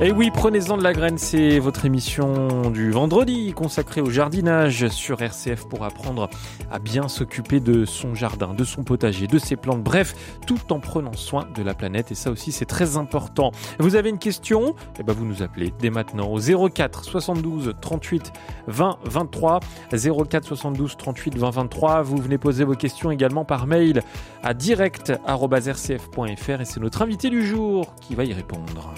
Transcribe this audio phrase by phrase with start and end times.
[0.00, 4.86] Et Eh oui, prenez-en de la graine, c'est votre émission du vendredi consacrée au jardinage
[4.90, 6.30] sur RCF pour apprendre
[6.70, 10.14] à bien s'occuper de son jardin, de son potager, de ses plantes, bref,
[10.46, 12.12] tout en prenant soin de la planète.
[12.12, 13.50] Et ça aussi, c'est très important.
[13.80, 14.76] Vous avez une question?
[15.00, 18.32] Eh ben, vous nous appelez dès maintenant au 04 72 38
[18.68, 19.58] 20 23.
[19.90, 22.02] 04 72 38 20 23.
[22.02, 24.04] Vous venez poser vos questions également par mail
[24.44, 28.94] à direct.rcf.fr et c'est notre invité du jour qui va y répondre.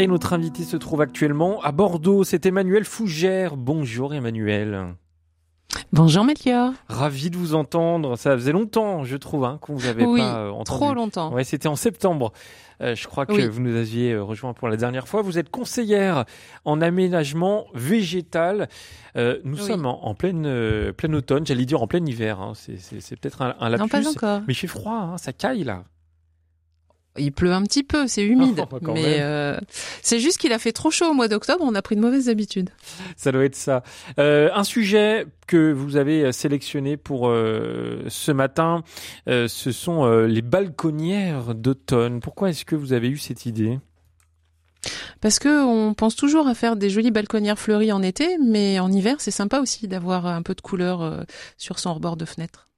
[0.00, 2.24] Et notre invité se trouve actuellement à Bordeaux.
[2.24, 3.58] C'est Emmanuel Fougère.
[3.58, 4.94] Bonjour Emmanuel.
[5.92, 6.72] Bonjour Melchior.
[6.88, 8.16] Ravi de vous entendre.
[8.16, 10.64] Ça faisait longtemps, je trouve, hein, qu'on vous avait oui, pas euh, entendu.
[10.64, 11.30] trop longtemps.
[11.34, 12.32] Ouais, c'était en septembre.
[12.80, 13.46] Euh, je crois que Oui.
[13.46, 15.20] vous nous aviez euh, rejoint pour la dernière fois.
[15.20, 16.24] Vous êtes conseillère
[16.64, 18.70] en aménagement végétal.
[19.16, 19.66] Euh, nous Oui.
[19.66, 22.40] sommes en, en pleine, plein automne, j'allais dire en plein hiver.
[22.40, 22.52] hein.
[22.54, 23.82] C'est peut-être un, un lapsus.
[23.82, 24.40] non, pas encore.
[24.48, 25.84] Mais il fait froid, hein, ça caille là.
[27.18, 28.64] Il pleut un petit peu, c'est humide.
[28.72, 29.58] Oh, mais euh,
[30.02, 32.28] c'est juste qu'il a fait trop chaud au mois d'octobre, on a pris de mauvaises
[32.28, 32.70] habitudes.
[33.16, 33.82] Ça doit être ça.
[34.18, 38.82] Euh, un sujet que vous avez sélectionné pour euh, ce matin,
[39.28, 42.20] euh, ce sont euh, les balconnières d'automne.
[42.20, 43.78] Pourquoi est-ce que vous avez eu cette idée?
[45.20, 48.90] Parce que on pense toujours à faire des jolies balconnières fleuries en été, mais en
[48.90, 51.22] hiver, c'est sympa aussi d'avoir un peu de couleur euh,
[51.58, 52.69] sur son rebord de fenêtre.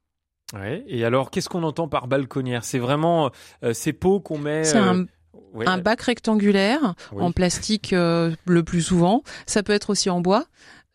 [0.53, 0.83] Ouais.
[0.87, 2.63] Et alors, qu'est-ce qu'on entend par balconnière?
[2.63, 3.31] C'est vraiment
[3.63, 4.63] euh, ces pots qu'on met.
[4.63, 5.05] C'est euh, un,
[5.53, 7.23] ouais, un bac rectangulaire oui.
[7.23, 9.23] en plastique euh, le plus souvent.
[9.45, 10.45] Ça peut être aussi en bois.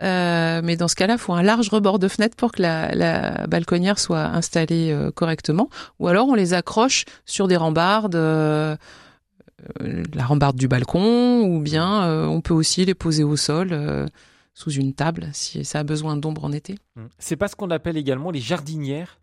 [0.01, 2.95] Euh, mais dans ce cas-là, il faut un large rebord de fenêtre pour que la,
[2.95, 5.71] la balconnière soit installée euh, correctement.
[5.99, 8.77] Ou alors on les accroche sur des rambardes, euh,
[9.83, 13.71] euh, la rambarde du balcon, ou bien euh, on peut aussi les poser au sol
[13.73, 14.07] euh,
[14.55, 16.77] sous une table si ça a besoin d'ombre en été.
[16.95, 17.07] Mm.
[17.19, 19.19] C'est pas ce qu'on appelle également les jardinières?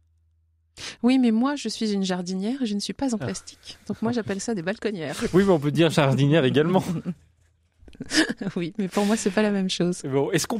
[1.03, 3.25] Oui, mais moi je suis une jardinière et je ne suis pas en Ah.
[3.25, 3.77] plastique.
[3.87, 5.15] Donc moi j'appelle ça des balconnières.
[5.33, 6.83] Oui, mais on peut dire jardinière également.
[8.55, 10.01] oui, mais pour moi c'est pas la même chose.
[10.03, 10.59] Bon, est-ce qu'on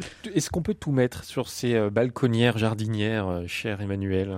[0.51, 4.37] qu'on peut tout mettre sur ces euh, balconnières jardinières, euh, cher Emmanuel?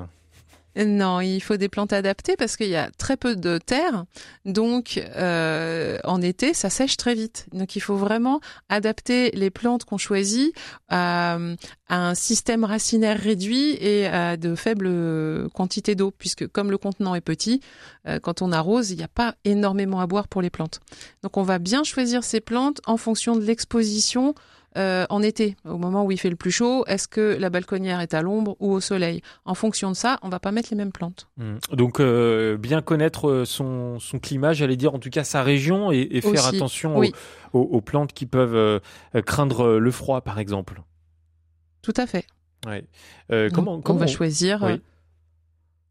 [0.86, 4.06] Non, il faut des plantes adaptées parce qu'il y a très peu de terre,
[4.46, 7.48] donc euh, en été ça sèche très vite.
[7.52, 10.54] Donc il faut vraiment adapter les plantes qu'on choisit
[10.88, 11.40] à,
[11.90, 17.16] à un système racinaire réduit et à de faibles quantités d'eau, puisque comme le contenant
[17.16, 17.60] est petit,
[18.08, 20.80] euh, quand on arrose, il n'y a pas énormément à boire pour les plantes.
[21.24, 24.36] Donc on va bien choisir ces plantes en fonction de l'exposition.
[24.78, 28.00] Euh, en été, au moment où il fait le plus chaud, est-ce que la balconnière
[28.00, 29.22] est à l'ombre ou au soleil?
[29.46, 31.28] En fonction de ça, on va pas mettre les mêmes plantes.
[31.38, 31.58] Mm.
[31.74, 35.92] Donc euh, bien connaître euh, son, son climat, j'allais dire en tout cas sa région
[35.92, 37.12] et, et faire Aussi, attention oui.
[37.54, 38.80] aux, plantes qui peuvent euh,
[39.26, 40.82] craindre le froid par exemple.
[41.82, 42.26] Tout à fait.
[42.66, 42.84] Ouais.
[43.30, 44.82] Donc, comment, on va choisir Oui.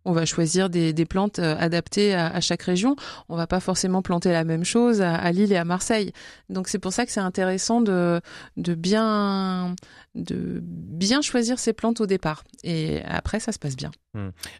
[0.06, 2.94] On va choisir des, des plantes euh, adaptées à, à chaque région.
[3.28, 6.12] On va pas forcément planter la même chose à, à Lille et à Marseille.
[6.48, 8.20] Donc c'est pour ça que c'est intéressant de,
[8.56, 9.74] de bien
[10.14, 12.44] de bien choisir ses plantes au départ.
[12.62, 13.90] Et après ça se passe bien.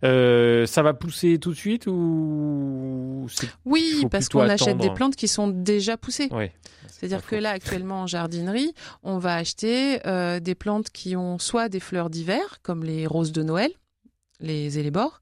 [0.05, 3.27] Euh, ça va pousser tout de suite ou
[3.65, 6.29] Oui, parce qu'on achète des plantes qui sont déjà poussées.
[6.89, 11.69] C'est-à-dire que là, actuellement, en jardinerie, on va acheter euh, des plantes qui ont soit
[11.69, 13.71] des fleurs d'hiver, comme les roses de Noël,
[14.41, 15.21] les élébores.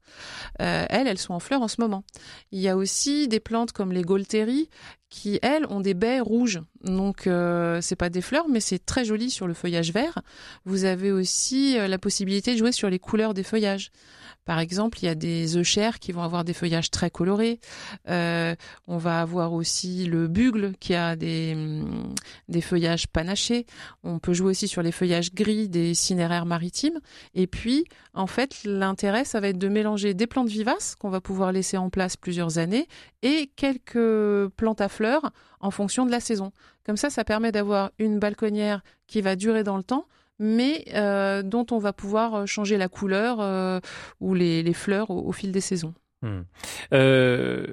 [0.61, 2.03] Euh, elles, elles sont en fleurs en ce moment.
[2.51, 4.69] Il y a aussi des plantes comme les Gaultéries
[5.09, 6.61] qui, elles, ont des baies rouges.
[6.83, 10.21] Donc, euh, c'est pas des fleurs, mais c'est très joli sur le feuillage vert.
[10.65, 13.91] Vous avez aussi euh, la possibilité de jouer sur les couleurs des feuillages.
[14.45, 17.59] Par exemple, il y a des œchères qui vont avoir des feuillages très colorés.
[18.09, 18.55] Euh,
[18.87, 22.13] on va avoir aussi le bugle qui a des, hum,
[22.47, 23.65] des feuillages panachés.
[24.03, 26.99] On peut jouer aussi sur les feuillages gris des cinéraires maritimes.
[27.33, 31.21] Et puis, en fait, l'intérêt, ça va être de mélanger des plantes vivaces qu'on va
[31.21, 32.87] pouvoir laisser en place plusieurs années
[33.23, 36.51] et quelques plantes à fleurs en fonction de la saison.
[36.85, 40.05] Comme ça, ça permet d'avoir une balconnière qui va durer dans le temps,
[40.39, 43.79] mais euh, dont on va pouvoir euh, changer la couleur euh,
[44.19, 45.93] ou les, les fleurs au, au fil des saisons.
[46.21, 46.41] Hmm.
[46.93, 47.65] Euh,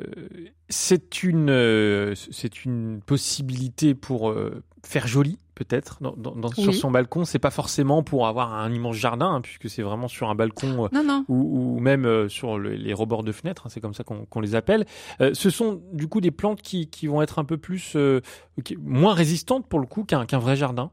[0.68, 4.34] c'est une, c'est une possibilité pour
[4.84, 7.24] faire joli, peut-être, dans, dans- dans- sur son balcon.
[7.24, 10.88] C'est pas forcément pour avoir un immense jardin, hein, puisque c'est vraiment sur un balcon
[10.92, 11.24] Non, non.
[11.28, 14.40] ou, ou même euh, sur le- les rebords de fenêtres, hein, c'est comme ça qu'on
[14.40, 14.84] les appelle.
[15.20, 18.20] Euh, ce sont du coup des plantes qui, qui vont être un peu plus, euh,
[18.64, 20.90] qui- moins résistantes pour le coup qu'un qu'un vrai jardin.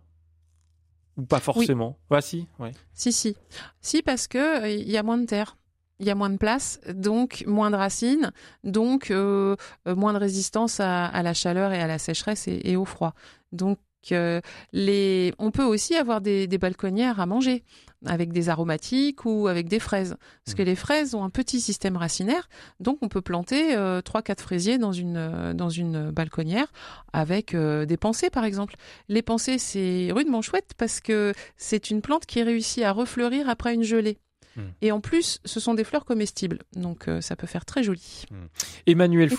[1.18, 1.98] Ou pas forcément.
[2.10, 2.72] Ah si, ouais.
[2.94, 3.36] Si, si.
[3.82, 5.58] Si, parce que euh, il y a moins de terre.
[6.00, 8.32] il y a moins de place, donc moins de racines,
[8.64, 9.56] donc euh,
[9.88, 13.14] euh, moins de résistance à, la chaleur et à la sécheresse et, au froid.
[13.52, 13.80] Donc
[14.12, 14.42] euh,
[14.74, 15.34] les...
[15.40, 17.64] on peut aussi avoir des, balconnières à manger
[18.06, 20.16] avec des aromatiques ou avec des fraises.
[20.46, 20.66] Parce que mmh.
[20.66, 22.48] les fraises ont un petit système racinaire,
[22.80, 23.76] donc on peut planter
[24.06, 26.72] trois, 4 fraisiers dans une, dans une balconnière
[27.12, 28.76] avec des pensées par exemple.
[29.10, 33.74] Les pensées, c'est rudement chouette parce que c'est une plante qui réussit à refleurir après
[33.74, 34.18] une gelée.
[34.56, 34.70] Hmm.
[34.82, 38.26] Et en plus, ce sont des fleurs comestibles, donc euh, ça peut faire très joli.
[38.32, 38.48] Hmm.
[38.88, 39.30] Emmanuel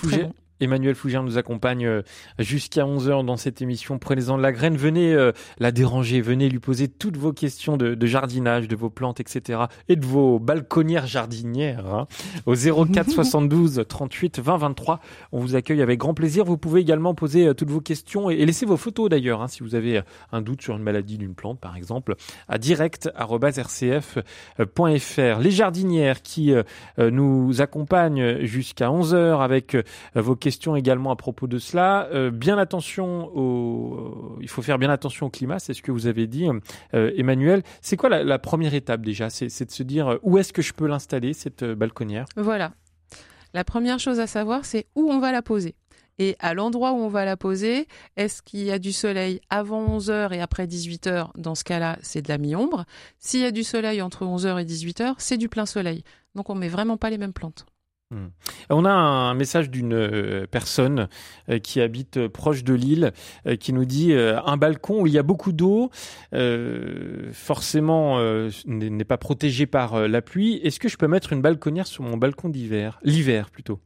[0.61, 2.03] Emmanuel Fougère nous accompagne euh,
[2.37, 3.97] jusqu'à 11h dans cette émission.
[3.97, 4.77] Prenez-en de la graine.
[4.77, 6.21] Venez euh, la déranger.
[6.21, 9.61] Venez lui poser toutes vos questions de, jardinage, de vos plantes, etc.
[9.89, 11.87] Et de vos balconnières jardinières.
[11.87, 12.05] Hein.
[12.45, 14.99] Au 04 72 38 20 23.
[15.31, 16.45] On vous accueille avec grand plaisir.
[16.45, 19.41] Vous pouvez également poser euh, toutes vos questions et, laisser vos photos d'ailleurs.
[19.41, 22.13] Hein, si vous avez un doute sur une maladie d'une plante, par exemple,
[22.47, 25.39] à direct.rcf.fr.
[25.39, 26.53] Les jardinières qui
[26.97, 29.75] nous accompagnent jusqu'à 11h avec
[30.15, 32.09] vos questions question également à propos de cela.
[32.11, 36.07] Euh, bien attention au, il faut faire bien attention au climat, c'est ce que vous
[36.07, 36.45] avez dit,
[36.93, 37.63] euh, Emmanuel.
[37.79, 39.29] C'est quoi la, première étape déjà?
[39.29, 42.25] C'est de se dire euh, où est-ce que je peux l'installer cette balconnière?
[42.35, 42.73] Voilà.
[43.53, 45.75] La première chose à savoir, c'est où on va la poser.
[46.19, 47.87] Et à l'endroit où on va la poser,
[48.17, 52.21] est-ce qu'il y a du soleil avant 11h et après 18h Dans ce cas-là, c'est
[52.21, 52.83] de la mi-ombre.
[53.19, 56.03] S'il y a du soleil entre 11h et 18h, c'est du plein soleil.
[56.35, 57.65] Donc on met vraiment pas les mêmes plantes.
[58.11, 58.27] Hmm.
[58.69, 61.07] On a un message d'une euh, personne
[61.49, 63.13] euh, qui habite euh, proche de l'île
[63.61, 65.89] qui nous dit un balcon où il y a beaucoup d'eau,
[67.31, 68.19] forcément
[68.65, 70.55] n'est pas protégé par la pluie.
[70.63, 73.79] Est-ce que je peux mettre une balconnière sur mon balcon d'hiver, l'hiver plutôt?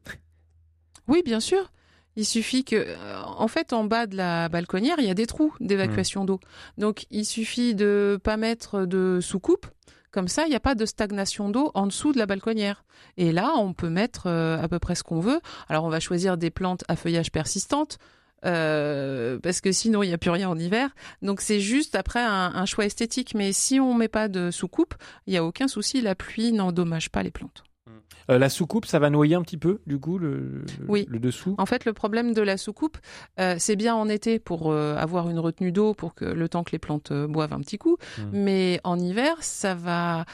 [1.08, 1.72] Oui, bien sûr.
[2.16, 2.96] Il suffit que,
[3.26, 6.28] en fait, en bas de la balconnière, il y a des trous d'évacuation hmm.
[6.28, 6.40] d'eau.
[6.78, 9.68] Donc, il suffit de pas mettre de sous-coupe
[10.16, 12.86] comme ça, il n'y a pas de stagnation d'eau en dessous de la balconnière.
[13.18, 15.42] Et là, on peut mettre euh, à peu près ce qu'on veut.
[15.68, 18.00] Alors, on va choisir des plantes à feuillage persistante.
[18.46, 20.92] Euh, parce que sinon il n'y a plus rien en hiver.
[21.24, 23.34] Donc c'est juste après un, choix esthétique.
[23.36, 24.94] Mais si on met pas de sous-coupe,
[25.26, 27.64] il n'y a aucun souci, la pluie n'endommage pas les plantes.
[28.30, 31.06] Euh, la soucoupe, ça va noyer un petit peu, du coup, le, oui.
[31.10, 31.56] le dessous?
[31.58, 32.98] En fait, le problème de la soucoupe,
[33.40, 36.64] euh, c'est bien en été pour euh, avoir une retenue d'eau, pour que le temps
[36.64, 37.98] que les plantes boivent un petit coup.
[38.18, 38.22] Mmh.
[38.34, 40.26] Mais en hiver, ça va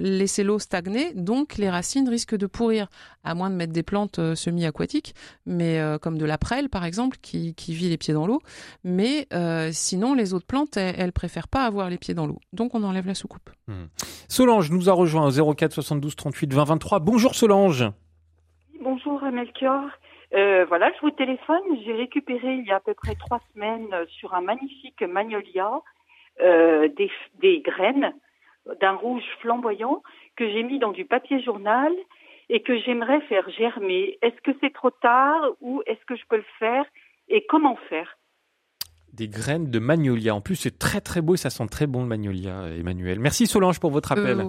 [0.00, 2.88] laisser l'eau stagner, donc les racines risquent de pourrir,
[3.24, 5.14] à moins de mettre des plantes semi-aquatiques,
[5.46, 8.40] mais comme de la prêle, par exemple, qui, qui vit les pieds dans l'eau.
[8.84, 9.26] Mais
[9.72, 12.38] sinon, les autres plantes, elles, préfèrent pas avoir les pieds dans l'eau.
[12.52, 13.50] Donc, on enlève la soucoupe.
[13.68, 13.84] Mmh.
[14.28, 16.98] Solange nous a rejoint au 04 72 38 20 23.
[17.00, 17.84] Bonjour Solange.
[18.80, 19.90] Bonjour Melchior.
[20.34, 21.62] Euh, voilà, je vous téléphone.
[21.84, 25.70] J'ai récupéré il y a à peu près trois semaines euh, sur un magnifique magnolia
[26.40, 26.88] euh,
[27.42, 28.14] des, graines
[28.80, 30.02] d'un rouge flamboyant
[30.36, 31.92] que j'ai mis dans du papier journal
[32.50, 34.18] et que j'aimerais faire germer.
[34.22, 36.84] Est-ce que c'est trop tard ou est-ce que je peux le faire
[37.28, 38.18] et comment faire?
[39.12, 40.34] Des graines de magnolia.
[40.34, 43.20] En plus, c'est très très beau et ça sent très bon le magnolia, Emmanuel.
[43.20, 44.44] Merci Solange pour votre appel.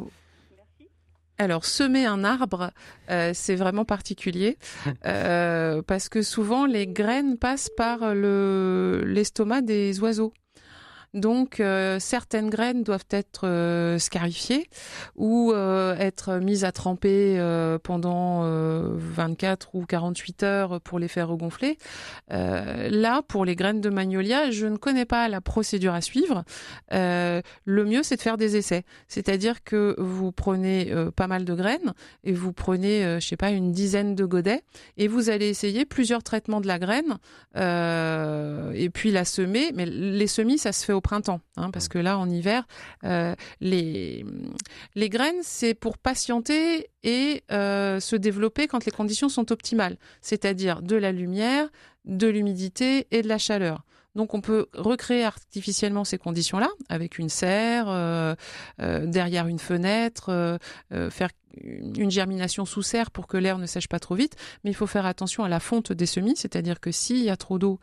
[1.37, 2.71] Alors, semer un arbre,
[3.09, 4.57] euh, c'est vraiment particulier
[5.05, 10.33] euh, parce que souvent les graines passent par l'estomac des oiseaux.
[11.13, 14.69] Donc euh, certaines graines doivent être euh, scarifiées
[15.17, 17.11] ou euh, être mises à tremper
[17.83, 21.77] pendant 24 ou 48 heures pour les faire regonfler.
[22.29, 26.43] là, pour les graines de magnolia, je ne connais pas la procédure à suivre.
[26.91, 27.41] le
[27.85, 28.83] mieux, c'est de faire des essais.
[29.07, 33.71] C'est-à-dire que vous prenez pas mal de graines et vous prenez, je sais pas, une
[33.71, 34.63] dizaine de godets
[34.97, 37.17] et vous allez essayer plusieurs traitements de la graine
[37.55, 39.71] et puis la semer.
[39.73, 42.67] Mais les semis, ça se fait au printemps, hein, parce que là, en hiver,
[43.03, 44.25] euh, les,
[44.95, 50.81] les graines, c'est pour patienter et euh, se développer quand les conditions sont optimales, c'est-à-dire
[50.81, 51.67] de la lumière,
[52.05, 53.83] de l'humidité et de la chaleur.
[54.15, 58.35] Donc on peut recréer artificiellement ces conditions-là avec une serre, euh,
[58.77, 60.59] derrière une fenêtre,
[61.09, 61.29] faire
[61.63, 64.87] une germination sous serre pour que l'air ne sèche pas trop vite, mais il faut
[64.87, 67.79] faire attention à la fonte des semis, c'est-à-dire que s'il y a trop d'eau,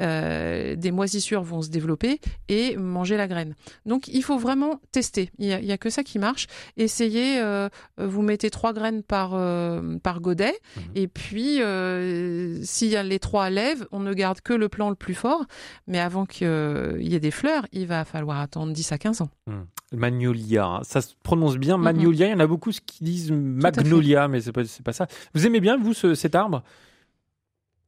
[0.00, 3.54] euh, des moisissures vont se développer et manger la graine.
[3.84, 5.30] Donc il faut vraiment tester.
[5.38, 6.46] Il n'y a, que ça qui marche.
[6.78, 10.82] Essayez, euh, vous mettez trois graines par, euh, par godet, mhm.
[10.94, 11.60] et puis
[12.66, 15.44] s'il y a les trois lèvres, on ne garde que le plant le plus fort,
[15.86, 16.46] mais avant qu'il
[17.00, 19.30] y ait des fleurs, il va falloir attendre 10 à 15 ans.
[19.46, 19.66] Mhm.
[19.92, 20.80] Magnolia, hein.
[20.84, 21.84] ça se prononce bien, mhm.
[21.84, 25.06] Magnolia, il y en a beaucoup qui disent Magnolia, mais c'est pas, pas ça.
[25.34, 26.62] Vous aimez bien, vous, cet arbre?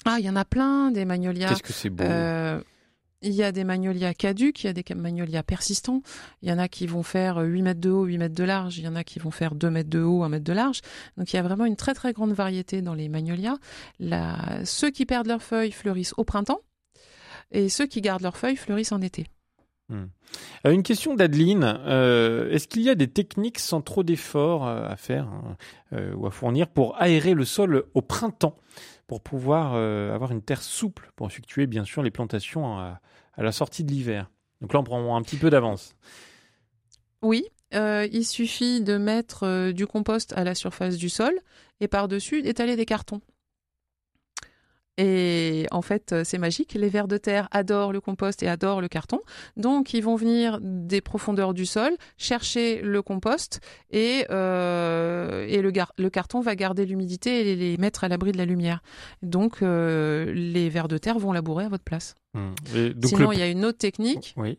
[0.05, 1.49] Ah, il y en a plein des magnolias.
[1.49, 2.05] Qu'est-ce que c'est beau.
[2.05, 2.61] Euh,
[3.23, 6.03] Il y a des magnolias caduques, il y a des magnolias persistants.
[6.43, 8.77] Il y en a qui vont faire 8 mètres de haut, 8 mètres de large.
[8.77, 10.83] Il y en a qui vont faire 2 mètres de haut, 1 mètre de large.
[11.17, 13.57] Donc il y a vraiment une très très grande variété dans les magnolias.
[14.65, 16.61] Ceux qui perdent leurs feuilles fleurissent au printemps
[17.51, 19.27] et ceux qui gardent leurs feuilles fleurissent en été.
[19.91, 20.05] Hmm.
[20.65, 21.65] Euh, une question d'Adeline.
[21.65, 25.57] Euh, est-ce qu'il y a des techniques sans trop d'efforts euh, à faire hein,
[26.17, 28.57] ou à fournir pour aérer le sol au printemps
[29.07, 33.01] pour pouvoir avoir une terre souple pour effectuer bien sûr les plantations à,
[33.35, 34.31] à la sortie de l'hiver?
[34.61, 35.95] Donc là, on prend un petit peu d'avance.
[37.23, 41.35] Oui, il suffit de mettre du compost à la surface du sol
[41.81, 43.21] et par-dessus d'étaler des cartons.
[44.97, 46.75] Et en fait, euh, c'est magique.
[46.75, 49.21] Les vers de terre adorent le compost et adorent le carton.
[49.57, 53.61] Donc, ils vont venir des profondeurs du sol, chercher le compost
[53.91, 58.45] et, et le, le, carton va garder l'humidité et les mettre à l'abri de la
[58.45, 58.83] lumière.
[59.23, 62.15] Donc, les vers de terre vont labourer à votre place.
[62.35, 62.53] Hmm.
[63.05, 64.35] Sinon, il y a une autre technique.
[64.37, 64.59] Oui.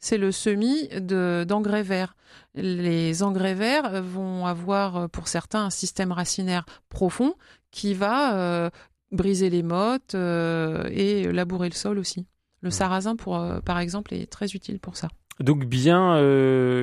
[0.00, 2.16] C'est le semis d'engrais verts.
[2.54, 7.34] Les engrais verts vont avoir, pour certains, un système racinaire profond
[7.74, 8.70] qui va euh,
[9.12, 12.26] briser les mottes euh, et labourer le sol aussi.
[12.60, 15.08] Le sarrasin, pour, euh, par exemple, est très utile pour ça.
[15.40, 16.14] Donc bien,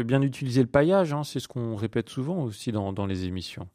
[0.04, 3.70] bien utiliser le paillage, hein, c'est ce qu'on répète souvent aussi dans, dans les émissions.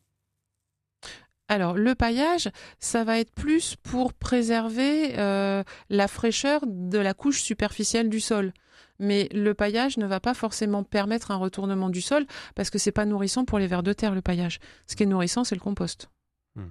[1.49, 2.50] Alors le paillage,
[2.81, 8.53] ça va être plus pour préserver euh, la fraîcheur de la couche superficielle du sol.
[8.99, 12.93] Mais le paillage ne va pas forcément permettre un retournement du sol parce que c'est
[12.93, 14.59] pas nourrissant pour les vers de terre le paillage.
[14.87, 16.11] Ce qui est nourrissant, c'est le compost.
[16.57, 16.71] Hmm.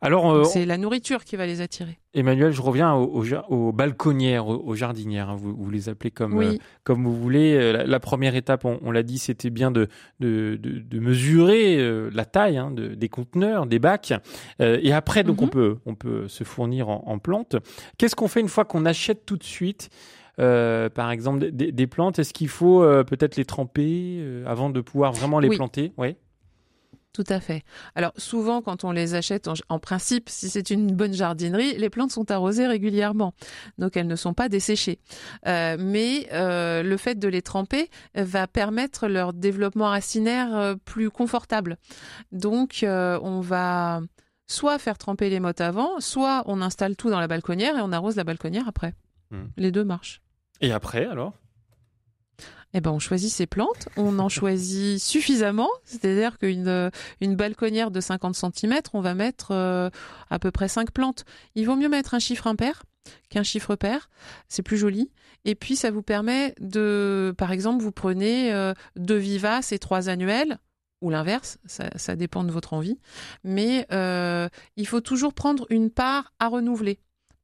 [0.00, 1.98] Alors, euh, c'est la nourriture qui va les attirer.
[2.14, 5.30] Emmanuel, je reviens aux, balconnières, aux, jardinières.
[5.30, 7.54] Hein, vous, les appelez comme, euh, comme vous voulez.
[7.54, 9.88] Euh, la, première étape, on, l'a dit, c'était bien de,
[10.20, 14.12] de, mesurer la taille hein, des conteneurs, des bacs.
[14.60, 15.50] et après, donc, on, mhm.
[15.50, 17.56] peut, on peut se fournir en, plantes.
[17.98, 19.90] Qu'est-ce qu'on fait une fois qu'on achète tout de suite
[20.36, 22.20] par exemple, des, plantes?
[22.20, 25.92] Est-ce qu'il faut peut-être les tremper avant de pouvoir vraiment les planter?
[25.96, 26.14] Oui.
[27.12, 27.62] Tout à fait.
[27.94, 32.12] Alors souvent, quand on les achète, en, principe, si c'est une bonne jardinerie, les plantes
[32.12, 33.34] sont arrosées régulièrement,
[33.78, 35.00] donc elles ne sont pas desséchées.
[35.46, 41.10] Euh, mais euh, le fait de les tremper va permettre leur développement racinaire euh, plus
[41.10, 41.76] confortable.
[42.30, 44.00] Donc on va
[44.46, 47.92] soit faire tremper les mottes avant, soit on installe tout dans la balconnière et on
[47.92, 48.94] arrose la balconnière après.
[49.30, 49.46] Hmm.
[49.56, 50.20] Les deux marchent.
[50.60, 51.34] Et après alors?
[52.74, 57.90] Eh ben, on choisit ses plantes, on en choisit suffisamment, c'est-à-dire qu'une euh, une balconnière
[57.90, 59.90] de 50 cm, on va mettre euh,
[60.30, 61.24] à peu près 5 plantes.
[61.54, 62.82] Il vaut mieux mettre un chiffre impair
[63.30, 64.10] qu'un chiffre pair,
[64.48, 65.10] c'est plus joli.
[65.46, 70.10] Et puis ça vous permet de, par exemple, vous prenez euh, deux vivaces et trois
[70.10, 70.58] annuels,
[71.00, 72.98] ou l'inverse, ça, dépend de votre envie.
[73.44, 73.86] Mais
[74.76, 76.98] il faut toujours prendre une part à renouveler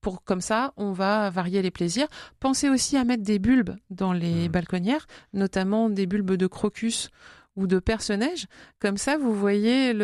[0.05, 2.09] pour comme ça, on va varier les plaisirs.
[2.39, 4.53] Pensez aussi à mettre des bulbes dans les mmh.
[4.53, 7.09] balconnières, notamment des bulbes de crocus
[7.57, 8.47] ou de perce-neige.
[8.81, 9.95] Comme ça, vous voyez,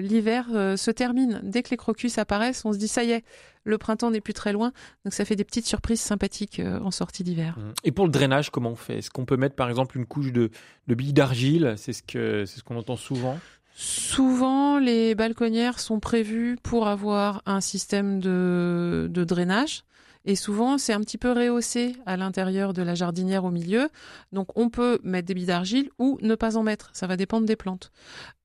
[0.00, 1.40] l'hiver euh, se termine.
[1.44, 3.24] Dès que les crocus apparaissent, on se dit ça y est,
[3.62, 4.72] le printemps n'est plus très loin.
[5.04, 7.56] Donc ça fait des petites surprises sympathiques euh, en sortie d'hiver.
[7.56, 7.72] Mmh.
[7.84, 8.98] Et pour le drainage, comment on fait?
[8.98, 10.50] Est-ce qu'on peut mettre par exemple une couche de,
[10.88, 11.74] de billes d'argile?
[11.76, 13.38] C'est ce que c'est ce qu'on entend souvent.
[13.76, 19.82] Souvent, les balconnières sont prévues pour avoir un système de, drainage.
[20.24, 23.88] Et souvent, c'est un petit peu rehaussé à l'intérieur de la jardinière au milieu.
[24.32, 26.90] Donc, on peut mettre des billes d'argile ou ne pas en mettre.
[26.94, 27.90] Ça va dépendre des plantes.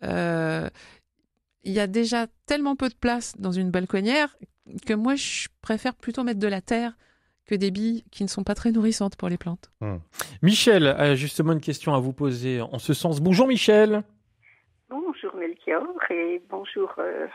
[0.03, 0.67] Euh,
[1.63, 4.35] il y a déjà tellement peu de place dans une balconnière
[4.85, 6.97] que moi, je préfère plutôt mettre de la terre
[7.45, 9.71] que des billes qui ne sont pas très nourrissantes pour les plantes.
[9.79, 9.97] Hmm.
[10.41, 13.21] Michel a justement une question à vous poser en ce sens.
[13.21, 14.03] Bonjour Michel.
[14.89, 17.27] Bonjour Melchior et bonjour euh,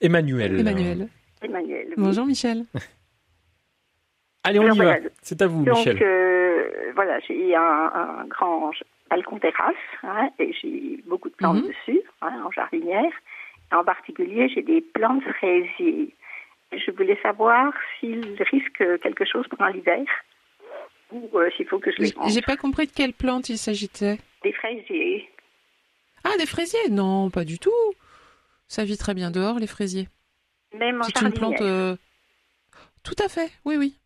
[0.00, 0.60] Emmanuel.
[0.60, 1.08] Emmanuel.
[1.42, 1.92] Emmanuel.
[1.96, 2.66] Bonjour Michel.
[4.44, 4.96] Allez, on y va.
[5.20, 5.94] C'est à vous, Michel.
[5.94, 8.70] Donc, euh, voilà, j'ai un, grand
[9.10, 9.74] balcon terrasse
[10.04, 11.68] hein, et j'ai beaucoup de plantes mhm.
[11.68, 13.12] dessus, hein, en jardinière.
[13.72, 16.14] En particulier, j'ai des plantes fraisiers.
[16.70, 20.04] Je voulais savoir s'ils risquent quelque chose pendant l'hiver
[21.10, 24.18] ou euh, s'il faut que je les J'ai pas compris de quelle plante il s'agissait.
[24.44, 25.28] Des fraisiers.
[26.24, 26.90] Ah, des fraisiers?
[26.90, 27.70] Non, pas du tout.
[28.68, 30.08] Ça vit très bien dehors, les fraisiers.
[30.72, 31.60] Même en C'est une plante.
[31.60, 31.96] Euh,
[33.02, 33.98] tout à fait, oui, oui.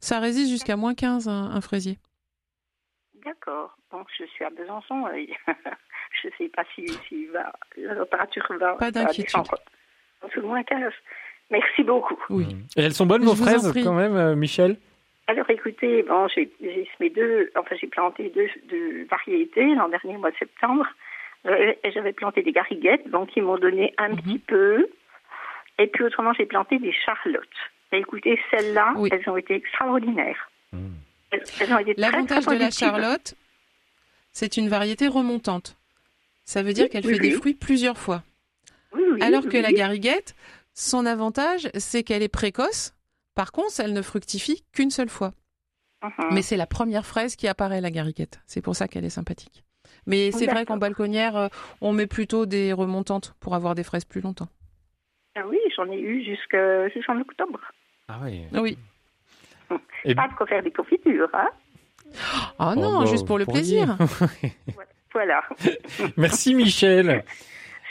[0.00, 1.98] Ça résiste jusqu'à moins 15, un, fraisier.
[3.24, 3.76] D'accord.
[3.90, 5.06] Donc, je suis à Besançon.
[6.22, 6.86] je ne sais pas si,
[7.78, 8.74] la température va.
[8.74, 9.36] Pas d'inquiétude.
[9.36, 10.92] En moins 15.
[11.50, 12.18] Merci beaucoup.
[12.30, 12.56] Oui.
[12.76, 14.76] Et elles sont bonnes, vos fraises, quand même, euh, Michel?
[15.28, 16.48] Alors écoutez, bon, j'ai
[17.10, 20.86] deux, enfin j'ai planté deux, deux variétés l'an dernier, au mois de septembre.
[21.46, 24.16] Euh, j'avais planté des gariguettes, donc ils m'ont donné un mhm.
[24.16, 24.88] petit peu.
[25.78, 27.48] Et puis autrement, j'ai planté des charlottes.
[27.92, 30.50] Et écoutez, celles-là, elles ont été extraordinaires.
[31.96, 33.34] L'avantage de la Charlotte,
[34.32, 35.76] c'est une variété remontante.
[36.44, 38.22] Ça veut dire qu'elle fait des fruits plusieurs fois.
[39.20, 40.34] Alors que la gariguette,
[40.74, 42.94] son avantage, c'est qu'elle est précoce.
[43.34, 45.32] Par contre, elle ne fructifie qu'une seule fois.
[46.02, 46.32] Uh-huh.
[46.32, 48.40] Mais c'est la première fraise qui apparaît, la gariguette.
[48.46, 49.64] C'est pour ça qu'elle est sympathique.
[50.06, 51.48] Mais c'est vrai qu'en balconnière, euh,
[51.80, 54.48] on met plutôt des remontantes pour avoir des fraises plus longtemps.
[55.36, 57.60] Ah oui, j'en ai eu jusqu'en octobre.
[58.08, 58.42] Ah oui.
[58.52, 58.78] Oui.
[60.14, 61.48] Pas quoi faire des confitures, hein
[62.58, 63.96] Oh non, bah, juste pour le plaisir.
[65.12, 65.42] voilà.
[66.16, 67.24] Merci Michel.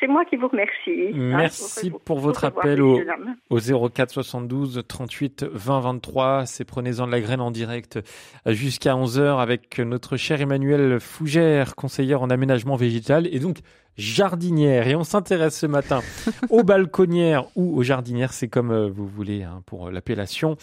[0.05, 1.09] C'est moi qui vous remercie.
[1.15, 3.01] Hein, Merci pour, votre appel au,
[3.49, 6.45] au 04 72 38 20 23.
[6.45, 7.99] C'est Prenez-en de la graine en direct
[8.45, 13.61] jusqu'à 11h avec notre cher Emmanuel Fougère, conseillère en aménagement végétal et donc
[13.97, 14.87] jardinière.
[14.87, 16.01] Et on s'intéresse ce matin
[16.51, 20.55] aux balconnières ou aux jardinières, c'est comme euh, vous voulez hein, pour l'appellation.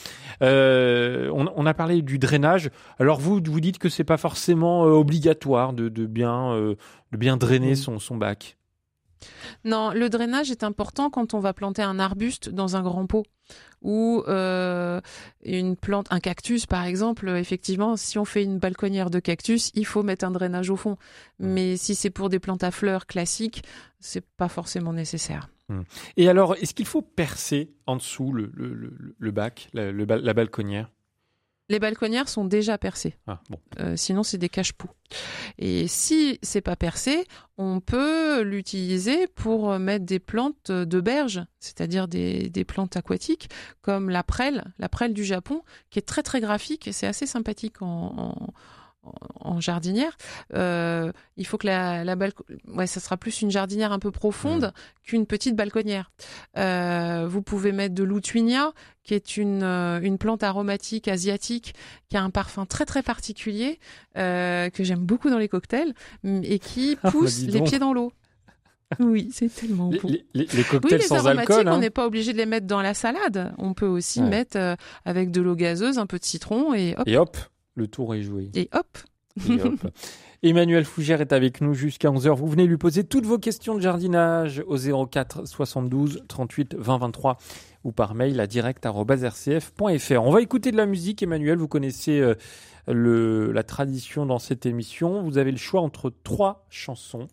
[0.43, 2.71] Euh, on, a parlé du drainage.
[3.01, 7.75] Alors vous, vous dites que c'est pas forcément euh, obligatoire de, bien, de bien drainer
[7.75, 8.57] son, son bac.
[9.65, 13.25] Non, le drainage est important quand on va planter un arbuste dans un grand pot
[13.83, 15.01] ou euh,
[15.45, 17.29] une plante, un cactus par exemple.
[17.31, 20.97] Effectivement, si on fait une balconnière de cactus, il faut mettre un drainage au fond.
[21.39, 21.47] Mmh.
[21.47, 23.65] Mais si c'est pour des plantes à fleurs classiques,
[24.01, 25.49] c'est pas forcément nécessaire.
[25.69, 25.81] Mmh.
[26.17, 30.89] Et alors, est-ce qu'il faut percer en dessous le, bac, la balconnière?
[31.73, 33.17] Les balconnières sont déjà percées.
[33.27, 33.41] Ah,
[33.81, 34.91] euh, sinon, c'est des cache-poux.
[35.59, 37.25] Et si c'est pas percé,
[37.57, 43.49] on peut l'utiliser pour mettre des plantes de berge, c'est-à-dire des, plantes aquatiques,
[43.81, 47.27] comme la prêle, la prêle du Japon, qui est très très graphique et c'est assez
[47.27, 48.53] sympathique en en
[49.63, 50.17] jardinière,
[50.55, 52.17] euh, il faut que la, la
[52.69, 55.03] ouais, ça sera plus une jardinière un peu profonde mmh.
[55.05, 56.11] qu'une petite balconnière.
[56.59, 58.73] Euh, vous pouvez mettre de l'outwinia,
[59.05, 61.75] qui est une, euh, une plante aromatique asiatique
[62.11, 63.79] qui a un parfum très très particulier
[64.15, 65.95] que j'aime beaucoup dans les cocktails
[66.25, 68.13] et qui ah, bah, pousse les pieds dans l'eau.
[69.01, 70.11] Oui, c'est tellement beau.
[70.35, 71.67] Les, cocktails sans alcool.
[71.67, 71.79] On hein.
[71.79, 73.55] n'est pas obligé de les mettre dans la salade.
[73.57, 77.09] On peut aussi mettre avec de l'eau gazeuse, un peu de citron et hop.
[77.09, 77.39] Et hop.
[77.75, 78.51] Le tour est joué.
[78.55, 78.99] Et hop.
[80.43, 82.35] Emmanuel Fougère est avec nous jusqu'à 11h.
[82.37, 87.39] Vous venez lui poser toutes vos questions de jardinage au 04 72 38 20 23
[87.85, 90.23] ou par mail à direct.rcf.fr.
[90.23, 91.59] On va écouter de la musique, Emmanuel.
[91.59, 92.35] Vous connaissez euh,
[92.89, 95.23] le, la tradition dans cette émission.
[95.23, 97.29] Vous avez le choix entre trois chansons.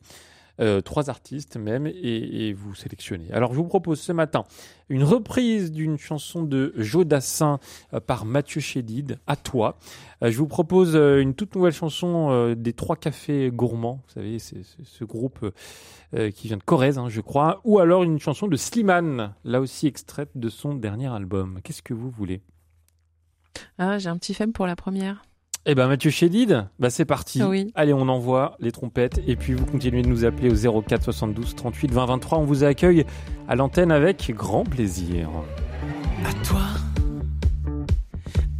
[0.59, 3.31] Euh, trois artistes même, et, vous sélectionnez.
[3.31, 4.43] Alors je vous propose ce matin
[4.89, 7.59] une reprise d'une chanson de Joe Dassin
[7.93, 9.77] euh, par Mathieu Chédid, À toi.
[10.21, 14.63] Euh, je vous propose une toute nouvelle chanson des Trois Cafés Gourmands, vous savez, c'est
[14.83, 15.49] ce groupe
[16.33, 19.87] qui vient de Corrèze, hein, je crois, ou alors une chanson de Slimane, là aussi
[19.87, 21.59] extraite de son dernier album.
[21.63, 22.41] Qu'est-ce que vous voulez?
[23.77, 25.23] Ah, J'ai un petit faible pour la première.
[25.65, 27.41] Eh ben Mathieu Chédid, bah c'est parti.
[27.75, 31.55] Allez, on envoie les trompettes et puis vous continuez de nous appeler au 04 72
[31.55, 32.37] 38 20 23.
[32.39, 33.05] On vous accueille
[33.47, 35.29] à l'antenne avec grand plaisir.
[36.25, 36.61] À toi,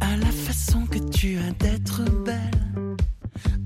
[0.00, 2.96] à la façon que tu as d'être belle,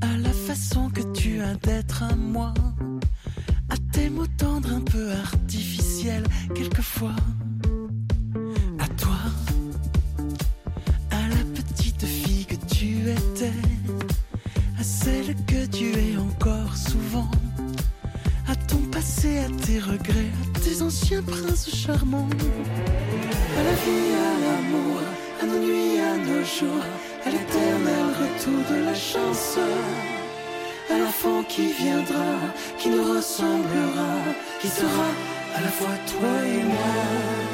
[0.00, 2.54] à la façon que tu as d'être à moi,
[3.68, 7.16] à tes mots tendres un peu artificiels quelquefois.
[8.78, 8.88] à
[15.04, 17.30] celle que tu es encore souvent,
[18.48, 22.28] à ton passé, à tes regrets, à tes anciens princes charmants,
[23.58, 25.00] à la vie, à l'amour,
[25.42, 26.84] à nos nuits, à nos jours,
[27.26, 29.58] à l'éternel retour de la chance,
[30.90, 32.36] à l'enfant qui viendra,
[32.78, 34.12] qui nous ressemblera,
[34.60, 35.08] qui sera
[35.56, 37.53] à la fois toi et moi.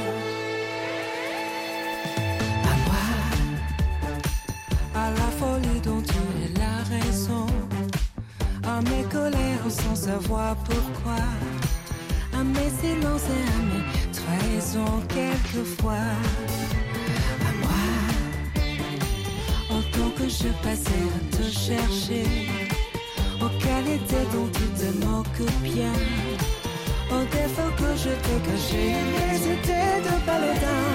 [15.08, 16.06] Quelquefois.
[17.48, 17.86] À moi,
[19.70, 22.26] en tant que je passais à te chercher,
[23.40, 25.92] aux qualités dont tu te moques bien,
[27.10, 28.94] aux défauts que je t'ai cachés,
[29.30, 30.88] les idées de paladin,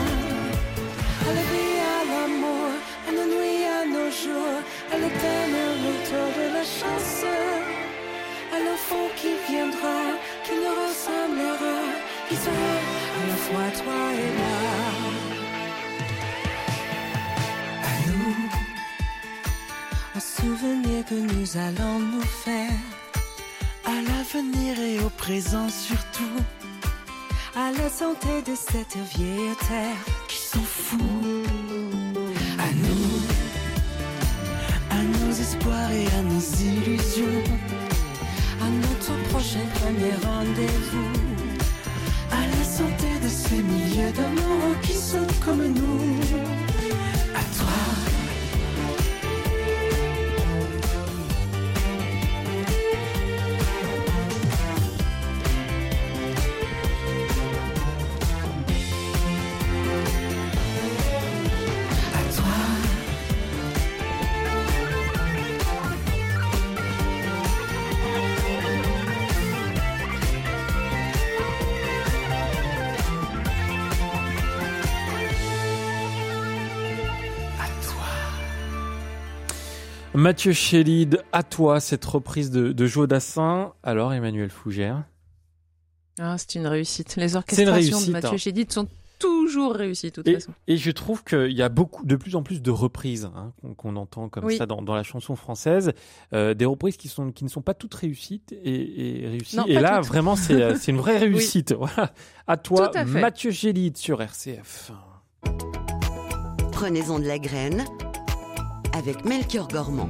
[1.28, 2.70] à la vie, à l'amour,
[3.08, 4.60] à nos nuits, à nos jours,
[4.92, 7.26] à l'éternel retour de la chance.
[8.54, 10.00] À l'enfant qui viendra,
[10.46, 12.74] qui nous ressemblera, qui sera
[13.22, 14.58] à la fois toi et moi.
[17.84, 18.36] À nous,
[20.16, 22.80] au souvenir que nous allons nous faire,
[23.86, 26.38] à l'avenir et au présent surtout,
[27.56, 31.00] à la santé de cette vieille terre qui s'en fout.
[32.58, 33.26] À nous,
[36.62, 37.44] illusions.
[38.62, 41.25] À notre prochain premier rendez-vous.
[44.16, 46.65] D'amours qui sont comme nous.
[80.26, 83.74] Mathieu Chélide, à toi cette reprise de, de Joe Dassin.
[83.84, 85.04] Alors Emmanuel Fougère
[86.20, 87.16] Ah, c'est une réussite.
[87.16, 88.38] Les orchestrations réussite, de Mathieu hein.
[88.38, 88.88] Chédid sont
[89.20, 90.54] toujours réussies, de toute et, façon.
[90.66, 93.96] et je trouve qu'il y a beaucoup, de plus en plus de reprises hein, qu'on
[93.98, 94.58] entend comme Oui.
[94.58, 95.92] ça dans, dans la chanson française,
[96.34, 99.58] Euh, des reprises qui, sont, qui ne sont pas toutes réussites et, et réussies.
[99.58, 100.08] Non, et là, toutes.
[100.08, 101.72] vraiment, c'est euh, c'est une vraie réussite.
[101.74, 102.12] Voilà.
[102.48, 103.06] À toi, à.
[103.06, 104.92] Mathieu Chélide sur RCF.
[106.72, 107.86] Prenez-en de la graine
[108.96, 110.10] avec Melchior Gormand.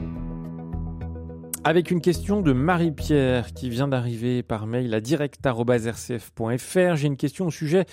[1.63, 6.95] Avec une question de Marie-Pierre qui vient d'arriver par mail à direct.rcf.fr.
[6.95, 7.85] J'ai une question au sujet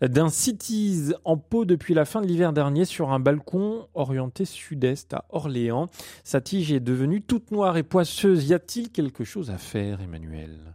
[0.00, 5.12] d'un cities en pot depuis la fin de l'hiver dernier sur un balcon orienté sud-est
[5.12, 5.88] à Orléans.
[6.24, 8.48] Sa tige est devenue toute noire et poisseuse.
[8.48, 10.74] Y a-t-il quelque chose à faire, Emmanuel?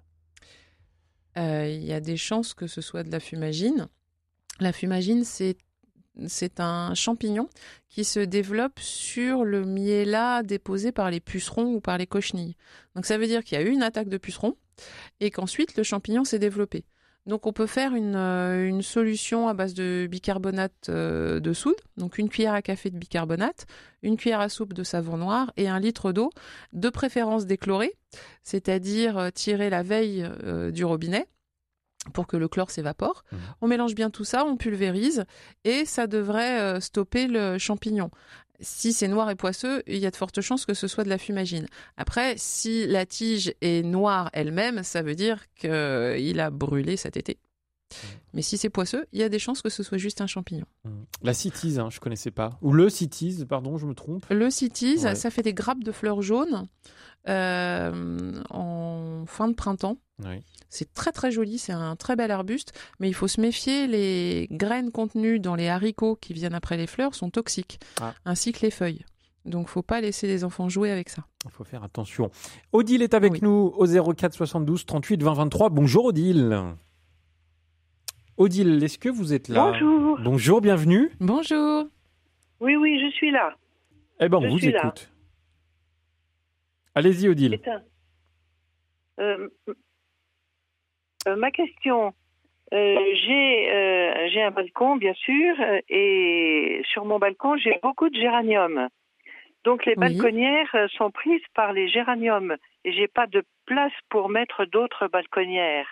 [1.36, 3.88] Euh, Il y a des chances que ce soit de la fumagine.
[4.60, 5.58] La fumagine, c'est
[6.28, 7.50] c'est un champignon
[7.90, 12.56] qui se développe sur le miella déposé par les pucerons ou par les cochenilles.
[12.96, 14.58] Donc ça veut dire qu'il y a eu une attaque de pucerons
[15.20, 16.86] et qu'ensuite le champignon s'est développé.
[17.26, 22.18] Donc on peut faire une, euh, solution à base de bicarbonate euh, de soude, donc
[22.18, 23.66] une cuillère à café de bicarbonate,
[24.02, 26.32] une cuillère à soupe de savon noir et un litre d'eau,
[26.74, 27.94] de préférence déchlorée,
[28.44, 31.28] c'est-à-dire euh, tirée la veille euh, du robinet
[32.12, 33.24] pour que le chlore s'évapore.
[33.32, 33.40] Mhm.
[33.62, 35.24] On mélange bien tout ça, on pulvérise
[35.64, 38.10] et ça devrait euh, stopper le champignon.
[38.60, 41.10] Si c'est noir et poisseux, il y a de fortes chances que ce soit de
[41.10, 41.66] la fumagine.
[41.98, 47.40] Après, si la tige est noire elle-même, ça veut dire qu'il a brûlé cet été.
[48.34, 50.66] Mais si c'est poisseux, il y a des chances que ce soit juste un champignon.
[51.22, 52.58] La cities, hein, je connaissais pas.
[52.62, 54.26] Ou le cities, pardon, je me trompe.
[54.32, 54.50] Le
[55.04, 55.16] Ouais.
[55.16, 56.68] ça fait des grappes de fleurs jaunes
[57.30, 59.98] euh, en fin de printemps.
[60.24, 60.42] Oui.
[60.74, 64.48] C'est très très joli, c'est un très bel arbuste, mais il faut se méfier, les
[64.50, 68.16] graines contenues dans les haricots qui viennent après les fleurs sont toxiques, Ah.
[68.26, 69.06] ainsi que les feuilles.
[69.46, 71.26] Donc faut pas laisser les enfants jouer avec ça.
[71.46, 72.32] Il faut faire attention.
[72.72, 73.40] Odile est avec Oui.
[73.44, 75.70] nous au 04 72 38 20 23.
[75.70, 76.60] Bonjour Odile.
[78.38, 79.74] Odile, est-ce que vous êtes là?
[79.74, 80.18] Bonjour.
[80.24, 81.12] Bonjour, bienvenue.
[81.20, 81.86] Bonjour
[82.62, 83.54] Oui, oui, je suis là.
[84.20, 85.12] Eh ben, on Je vous écoute.
[86.96, 87.60] Allez-y, Odile.
[89.20, 89.48] Euh,
[91.28, 92.14] ma question.
[92.74, 98.10] euh, j'ai euh, j'ai un balcon, bien sûr, euh, et sur mon balcon, j'ai beaucoup
[98.10, 98.90] de géraniums.
[99.64, 100.00] Donc les Oui.
[100.02, 105.08] balconnières euh, sont prises par les géraniums et j'ai pas de place pour mettre d'autres
[105.08, 105.88] balconnières.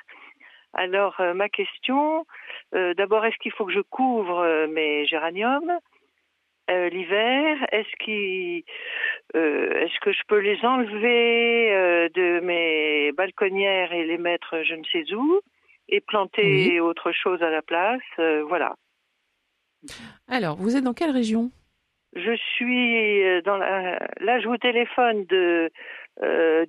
[0.73, 2.25] Alors euh, ma question,
[2.75, 5.71] euh, d'abord, est-ce qu'il faut que je couvre euh, mes géraniums?
[6.71, 8.63] Euh, l'hiver Est-ce
[9.35, 14.75] euh, Est-ce que je peux les enlever euh, de mes balconnières et les mettre je
[14.75, 15.41] ne sais où
[15.89, 18.75] et planter autre chose à la place Euh, Voilà.
[20.27, 21.51] Alors, vous êtes dans quelle région?
[22.13, 25.71] Je suis dans la, là, je vous téléphone de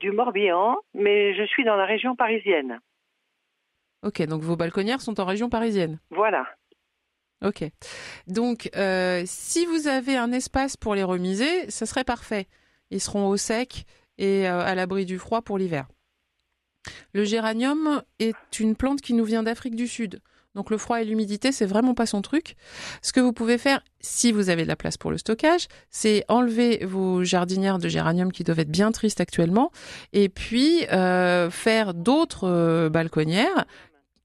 [0.00, 2.78] du Morbihan, mais je suis dans la région parisienne.
[4.02, 6.00] Ok, donc vos balconnières sont en région parisienne?
[6.10, 6.46] Voilà.
[7.42, 7.64] Ok.
[8.28, 12.46] Donc, euh, si vous avez un espace pour les remiser, ça serait parfait.
[12.90, 13.84] Ils seront au sec
[14.18, 15.88] et euh, à l'abri du froid pour l'hiver.
[17.12, 20.20] Le géranium est une plante qui nous vient d'Afrique du Sud.
[20.54, 22.56] Donc le froid et l'humidité, c'est vraiment pas son truc.
[23.00, 26.24] Ce que vous pouvez faire, si vous avez de la place pour le stockage, c'est
[26.28, 29.70] enlever vos jardinières de géranium qui doivent être bien tristes actuellement,
[30.12, 33.64] et puis euh, faire d'autres balconnières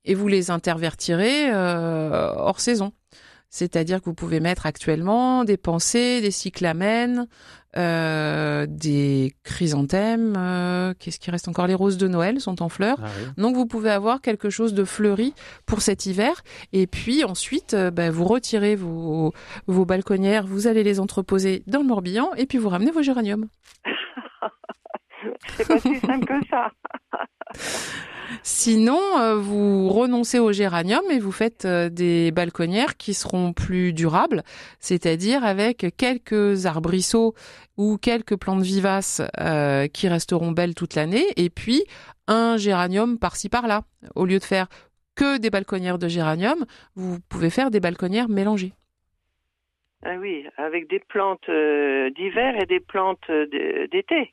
[0.07, 2.93] et vous les intervertirez euh, hors saison.
[3.49, 7.27] C'est-à-dire que vous pouvez mettre actuellement des pensées, des cyclamènes,
[7.77, 10.33] euh, des chrysanthèmes.
[10.37, 11.65] euh, Qu'est-ce qui reste encore?
[11.65, 12.97] Les roses de Noël sont en fleurs.
[13.01, 13.27] Ah oui.
[13.41, 15.33] Donc vous pouvez avoir quelque chose de fleuri
[15.65, 16.43] pour cet hiver.
[16.73, 19.33] Et puis ensuite, euh, bah, vous retirez vos,
[19.67, 23.47] vos balconnières, vous allez les entreposer dans le Morbihan et puis vous ramenez vos géraniums.
[25.57, 26.69] C'est pas si simple que ça.
[28.43, 33.93] Sinon, euh, vous renoncez au géranium et vous faites euh, des balconnières qui seront plus
[33.93, 34.43] durables,
[34.79, 37.33] c'est-à-dire avec quelques arbrisseaux
[37.77, 41.83] ou quelques plantes vivaces euh, qui resteront belles toute l'année, et puis
[42.27, 43.81] un géranium par-ci par-là.
[44.15, 44.67] Au lieu de faire
[45.15, 48.73] que des balconnières de géranium, vous pouvez faire des balconnières mélangées.
[50.05, 53.31] Ah oui, avec des plantes d'hiver et des plantes
[53.91, 54.31] d'été.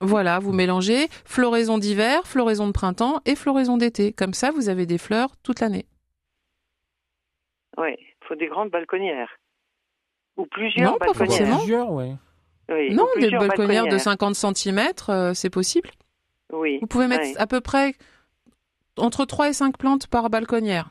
[0.00, 4.12] Voilà, vous mélangez floraison d'hiver, floraison de printemps et floraison d'été.
[4.12, 5.86] Comme ça, vous avez des fleurs toute l'année.
[7.76, 9.30] Oui, il faut des grandes balconnières.
[10.36, 11.58] Ou plusieurs Non, pas forcément.
[11.58, 12.14] Plusieurs, ouais.
[12.68, 14.92] Oui, non, des balconnières de 50 cm,
[15.34, 15.90] c'est possible.
[16.52, 16.78] Oui.
[16.80, 17.34] Vous pouvez mettre oui.
[17.38, 17.94] à peu près
[18.96, 20.90] entre 3 et 5 plantes par balconnière.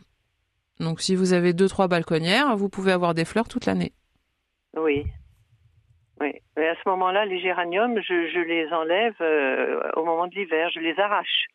[0.79, 3.93] Donc si vous avez 2-3 balconnières, vous pouvez avoir des fleurs toute l'année.
[4.75, 5.05] Oui.
[6.19, 6.31] Oui.
[6.57, 10.69] Et à ce moment-là, les géraniums, je, je les enlève euh, au moment de l'hiver,
[10.73, 11.45] je les arrache.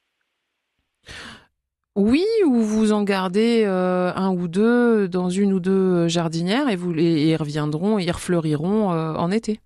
[1.94, 6.76] Oui, ou vous en gardez euh, un ou deux dans une ou deux jardinières et
[6.76, 9.60] vous les et ils reviendront, ils refleuriront euh, en été.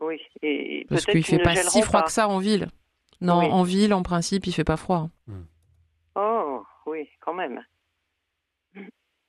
[0.00, 0.20] Oui.
[0.42, 2.06] Et Parce qu'il qu'ils fait ne pas si froid pas.
[2.06, 2.68] que ça en ville.
[3.20, 3.46] Non, Oui.
[3.50, 5.08] en ville, en principe, il fait pas froid.
[6.14, 7.62] Oh, oui, quand même.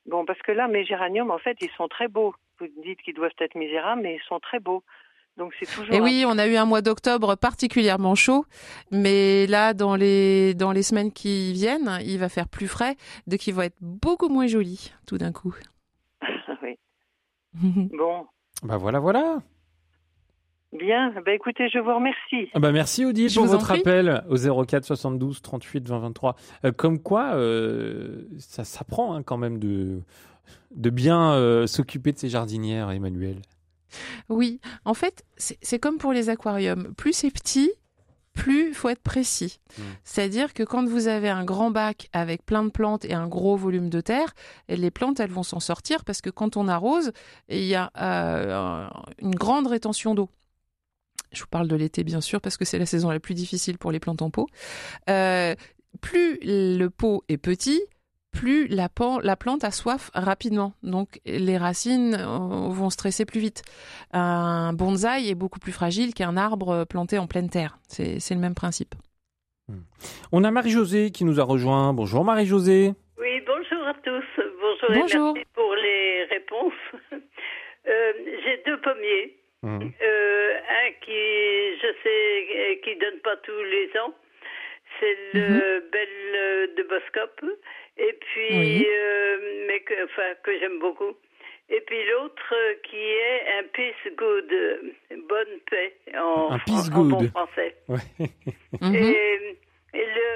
[0.06, 2.36] Bon, parce que là, mes géraniums, en fait, ils sont très beaux.
[2.76, 4.84] Vous dites qu'ils doivent être misérables, mais ils sont très beaux.
[5.38, 5.94] Donc c'est toujours.
[5.96, 8.46] Et un- oui, on a eu un mois d'octobre particulièrement chaud,
[8.92, 12.96] mais là, dans les dans les semaines qui viennent, il va faire plus frais,
[13.26, 15.56] donc il va être beaucoup moins joli tout d'un coup.
[16.64, 16.78] oui.
[17.98, 18.28] Bon,
[18.64, 19.40] Bah voilà, voilà.
[20.72, 21.12] bien.
[21.26, 22.50] Ben écoutez, je vous remercie.
[22.54, 26.36] Ah bah merci Odile Je pour votre appel au 04 72 38 20 23.
[26.66, 30.02] Euh, comme quoi, euh, ça s'apprend hein, quand même de,
[30.76, 33.42] de bien euh, s'occuper de ces jardinières, Emmanuel.
[34.30, 36.94] Oui, en fait, c'est comme pour les aquariums.
[36.96, 37.72] Plus c'est petit,
[38.34, 39.60] plus il faut être précis.
[39.78, 39.82] Mm.
[40.04, 43.56] C'est-à-dire que quand vous avez un grand bac avec plein de plantes et un gros
[43.56, 44.34] volume de terre,
[44.68, 47.12] les plantes, elles vont s'en sortir parce que quand on arrose,
[47.50, 48.88] il y a euh,
[49.20, 50.30] une grande rétention d'eau.
[51.32, 53.78] Je vous parle de l'été, bien sûr, parce que c'est la saison la plus difficile
[53.78, 54.48] pour les plantes en pot.
[55.10, 55.56] Euh,
[56.02, 57.82] plus le pot est petit,
[58.34, 60.74] plus la, pan- la plante a soif rapidement.
[60.84, 63.62] Donc les racines euh, vont stresser plus vite.
[64.12, 67.78] Un bonsaï est beaucoup plus fragile qu'un arbre planté en pleine terre.
[67.88, 68.96] C'est le même principe.
[70.32, 71.94] On a Marie-Josée qui nous a rejoint.
[71.94, 72.92] Bonjour Marie-Josée.
[73.20, 74.26] Oui, bonjour à tous.
[74.38, 75.34] Bonjour, et Bonjour.
[75.34, 76.74] merci pour les réponses.
[77.86, 78.14] Euh,
[78.46, 79.36] J'ai deux pommiers.
[79.62, 79.92] Mhm.
[80.02, 81.12] Euh, un qui,
[81.84, 84.14] je sais, qui donne pas tous les ans.
[85.02, 85.90] C'est le Mhm.
[85.92, 87.42] Belle euh, de Boscop.
[87.98, 88.88] Et puis, Oui.
[88.90, 91.12] euh, mais que, enfin, que j'aime beaucoup.
[91.70, 94.94] Et puis l'autre euh, qui est un peace good, euh,
[95.28, 95.94] bonne paix
[96.92, 97.76] en, bon français.
[97.90, 98.28] Ouais.
[98.82, 98.96] Mhm.
[98.96, 99.58] Et,
[99.94, 100.30] et le,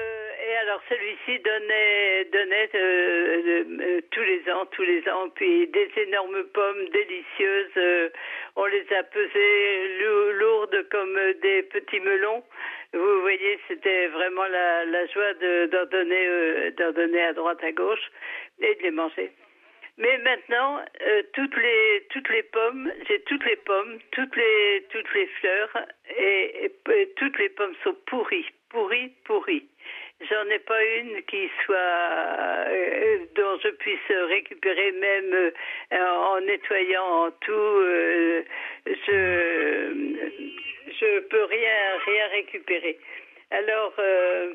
[0.50, 5.90] et alors celui-ci donnait, donnait euh, euh, tous les ans, tous les ans, puis des
[5.96, 7.76] énormes pommes délicieuses.
[7.76, 8.08] euh,
[8.56, 12.42] on les a pesées lou- lourdes comme des petits melons.
[12.92, 17.62] Vous voyez, c'était vraiment la, la joie de- d'en donner, euh, d'en donner à droite,
[17.62, 18.10] à gauche
[18.60, 19.30] et de les manger.
[19.98, 25.12] Mais maintenant, euh, toutes les toutes les pommes, j'ai toutes les pommes, toutes les toutes
[25.12, 25.76] les fleurs
[26.18, 26.72] et,
[27.16, 29.66] toutes les pommes sont pourries, pourries, pourries.
[30.28, 35.50] J'en ai pas une qui soit euh, dont je puisse récupérer même euh,
[35.92, 37.52] en nettoyant tout.
[37.52, 38.42] euh,
[38.86, 40.28] je
[41.00, 42.98] je peux rien rien récupérer.
[43.52, 44.54] Alors euh,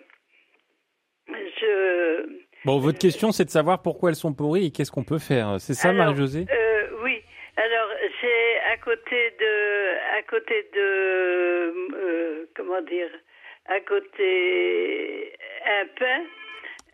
[1.30, 2.26] je
[2.66, 5.56] Bon, votre question c'est de savoir pourquoi elles sont pourries et qu'est-ce qu'on peut faire.
[5.60, 6.46] C'est ça Marie-Josée?
[6.52, 7.22] euh, Oui.
[7.56, 9.54] Alors, j'ai à côté de,
[10.34, 10.88] côté de,
[11.96, 13.10] euh, comment dire,
[13.68, 15.32] à côté
[15.80, 16.22] un pain.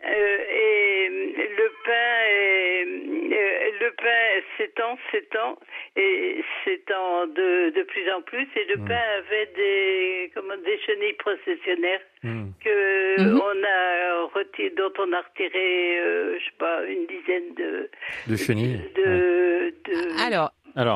[0.02, 4.26] euh, et le pain est, euh, le pain
[4.58, 5.60] s'étend, s'étend
[5.98, 8.88] et s'étend de, de plus en plus et le Mm.
[8.88, 12.54] pain avait des comment des chenilles processionnaires Mhm.
[12.64, 12.76] que
[13.20, 13.42] Mhm.
[13.50, 17.90] on a retiré, dont on a retiré, euh, je sais pas, une dizaine de
[18.30, 18.80] De chenilles.
[18.96, 19.74] de, Ouais.
[19.86, 20.52] de- Alors,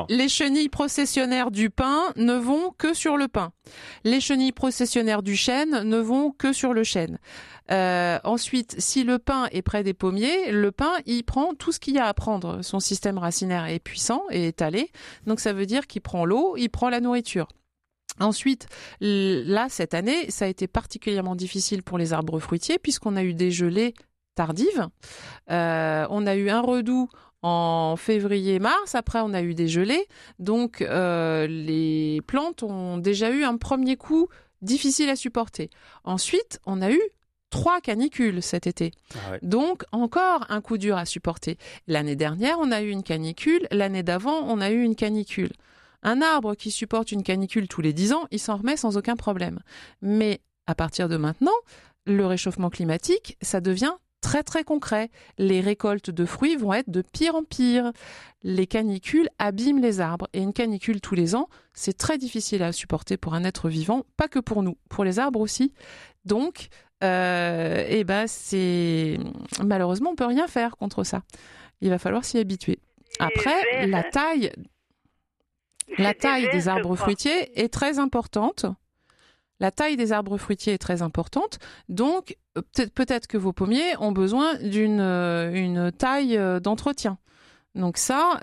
[0.08, 3.52] Les chenilles processionnaires du pain ne vont que sur le pain.
[4.04, 7.18] Les chenilles processionnaires du chêne ne vont que sur le chêne.
[7.70, 11.80] Euh, ensuite, si le pain est près des pommiers, le pain, il prend tout ce
[11.80, 12.62] qu'il y a à prendre.
[12.62, 14.90] Son système racinaire est puissant et étalé.
[15.26, 17.48] Donc ça veut dire qu'il prend l'eau, il prend la nourriture.
[18.20, 18.68] Ensuite,
[19.00, 23.34] là, cette année, ça a été particulièrement difficile pour les arbres fruitiers puisqu'on a eu
[23.34, 23.94] des gelées
[24.34, 24.88] tardives.
[25.50, 27.08] Euh, on a eu un redout
[27.44, 30.08] en février-mars, après on a eu des gelées.
[30.38, 34.28] Donc euh, les plantes ont déjà eu un premier coup
[34.62, 35.68] difficile à supporter.
[36.04, 37.02] Ensuite, on a eu
[37.50, 38.92] trois canicules cet été.
[39.14, 39.38] Ah ouais.
[39.42, 41.58] Donc, encore un coup dur à supporter.
[41.86, 43.68] L'année dernière, on a eu une canicule.
[43.70, 45.52] L'année d'avant, on a eu une canicule.
[46.02, 49.16] Un arbre qui supporte une canicule tous les 10 ans, il s'en remet sans aucun
[49.16, 49.60] problème.
[50.00, 51.52] Mais à partir de maintenant,
[52.06, 53.92] le réchauffement climatique, ça devient
[54.24, 55.10] très très concret.
[55.36, 57.92] Les récoltes de fruits vont être de pire en pire.
[58.42, 60.28] Les canicules abîment les arbres.
[60.32, 64.04] Et une canicule tous les ans, c'est très difficile à supporter pour un être vivant,
[64.16, 65.74] pas que pour nous, pour les arbres aussi.
[66.24, 66.68] Donc,
[67.02, 69.18] euh, eh ben c'est
[69.62, 71.22] malheureusement on peut rien faire contre ça.
[71.82, 72.78] Il va falloir s'y habituer.
[73.20, 74.50] Après, la taille,
[75.98, 78.64] la taille des arbres fruitiers est très importante.
[79.60, 81.58] La taille des arbres fruitiers est très importante.
[81.88, 82.62] Donc, euh,
[82.94, 87.18] peut-être que vos pommiers ont besoin d'une euh, taille euh, d'entretien.
[87.74, 88.38] Donc ça,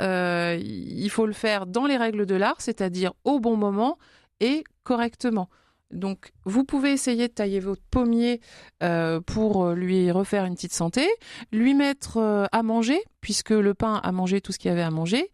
[0.59, 3.97] il faut le faire dans les règles de l'art, c'est-à-dire au bon moment
[4.41, 5.47] et correctement.
[5.91, 8.41] Donc, vous pouvez essayer de tailler votre pommier
[8.83, 11.07] euh, pour euh, lui refaire une petite santé,
[11.51, 14.81] lui mettre euh, à manger, puisque le pain a mangé tout ce qu'il y avait
[14.81, 15.29] à manger.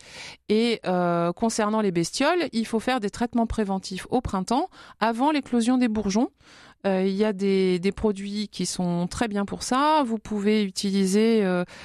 [0.49, 5.77] Et euh, concernant les bestioles, il faut faire des traitements préventifs au printemps, avant l'éclosion
[5.77, 6.29] des bourgeons.
[6.85, 10.03] Il y a des, produits qui sont très bien pour ça.
[10.05, 11.43] Vous pouvez utiliser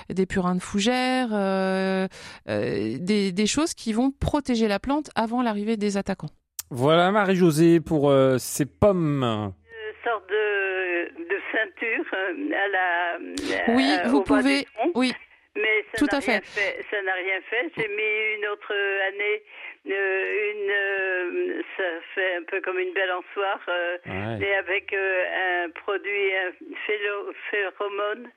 [0.09, 2.09] des purins de
[2.47, 6.31] des, des choses qui vont protéger la plante avant l'arrivée des attaquants.
[6.75, 9.23] Voilà Marie-Josée pour euh, ces pommes.
[9.23, 13.75] Une sorte de, de ceinture euh, à la.
[13.75, 14.67] Oui, à- vous au bas pouvez-.
[14.95, 15.13] Oui,
[15.55, 16.83] Mais ça Tout n'a à rien fait.
[16.91, 17.71] Ça n'a rien fait.
[17.77, 18.73] J'ai mis une autre
[19.09, 19.43] année,
[19.91, 21.85] euh, une, euh, ça
[22.15, 24.47] fait un peu comme une balançoire, euh, Ouais.
[24.47, 26.53] et avec euh, un produit, un
[26.87, 28.31] phélo- phéromone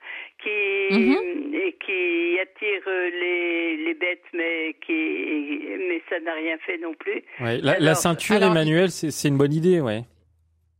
[0.43, 0.49] qui,
[0.91, 1.53] Mhm.
[1.55, 7.23] et qui attire les, les bêtes, mais qui, mais ça n'a rien fait non plus.
[7.39, 10.01] Ouais, La, la ceinture, alors- Emmanuel, c'est c'est une bonne idée, ouais.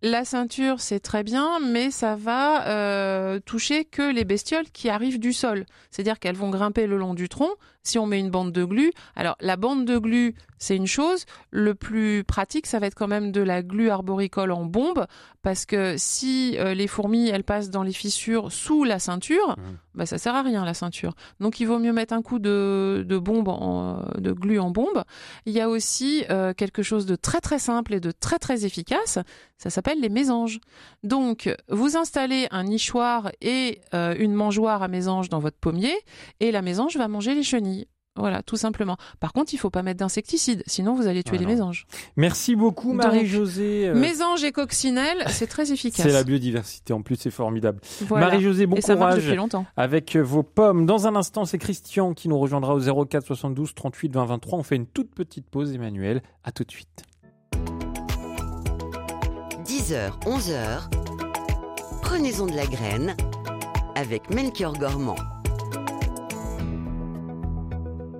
[0.08, 5.20] La ceinture, c'est très bien, mais ça va euh, toucher que les bestioles qui arrivent
[5.20, 5.66] du sol.
[5.90, 7.50] C'est-à-dire qu'elles vont grimper le long du tronc.
[7.86, 11.26] Si on met une bande de glu, alors la bande de glu, c'est une chose.
[11.52, 15.06] Le plus pratique, ça va être quand même de la glu arboricole en bombe,
[15.44, 19.78] parce que si euh, les fourmis, elles passent dans les fissures sous la ceinture, Mhm.
[19.94, 21.14] bah ça sert à rien la ceinture.
[21.40, 25.04] Donc il vaut mieux mettre un coup de, de bombe, en, de glu en bombe.
[25.46, 28.66] Il y a aussi euh, quelque chose de très très simple et de très très
[28.66, 29.20] efficace.
[29.58, 30.60] Ça s'appelle les mésanges.
[31.04, 35.94] Donc, vous installez un nichoir et euh, une mangeoire à mésanges dans votre pommier
[36.40, 37.75] et la mésange va manger les chenilles.
[38.18, 38.96] Voilà, tout simplement.
[39.20, 41.86] Par contre, il faut pas mettre d'insecticide, sinon vous allez tuer Ah les mésanges.
[42.16, 43.90] Merci beaucoup Marie-Josée.
[43.90, 46.06] Euh, Mésanges et coccinelles, c'est très efficace.
[46.06, 47.82] c'est la biodiversité, en plus c'est formidable.
[48.08, 48.28] Voilà.
[48.28, 49.66] Marie-Josée, bon et ça marche courage depuis longtemps.
[49.76, 50.86] avec vos pommes.
[50.86, 54.60] Dans un instant, c'est Christian qui nous rejoindra au 04 72 38 20 23.
[54.60, 56.22] On fait une toute petite pause, Emmanuel.
[56.46, 57.04] À tout de suite.
[59.66, 60.90] 10h, 11h.
[62.02, 63.16] Prenez-en de la graine
[63.96, 65.16] avec Melchior Gormand.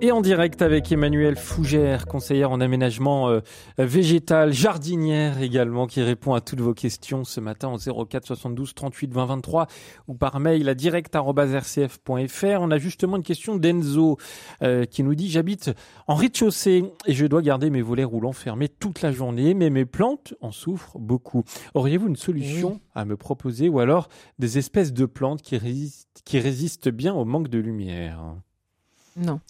[0.02, 3.40] Et en direct avec Emmanuel Fougère, conseillère en aménagement euh,
[3.78, 9.14] végétal, jardinière également, qui répond à toutes vos questions ce matin au 04 72 38
[9.14, 9.66] 20 23
[10.06, 12.60] ou par mail à direct.rcf.fr.
[12.60, 14.18] On a justement une question d'Enzo
[14.62, 15.70] euh, qui nous dit J'habite
[16.06, 19.86] en rez-de-chaussée et je dois garder mes volets roulants fermés toute la journée, mais mes
[19.86, 21.42] plantes en souffrent beaucoup.
[21.72, 26.38] Auriez-vous une solution à me proposer ou alors des espèces de plantes qui résistent, qui
[26.38, 28.36] résistent bien au manque de lumière?
[29.16, 29.40] Non.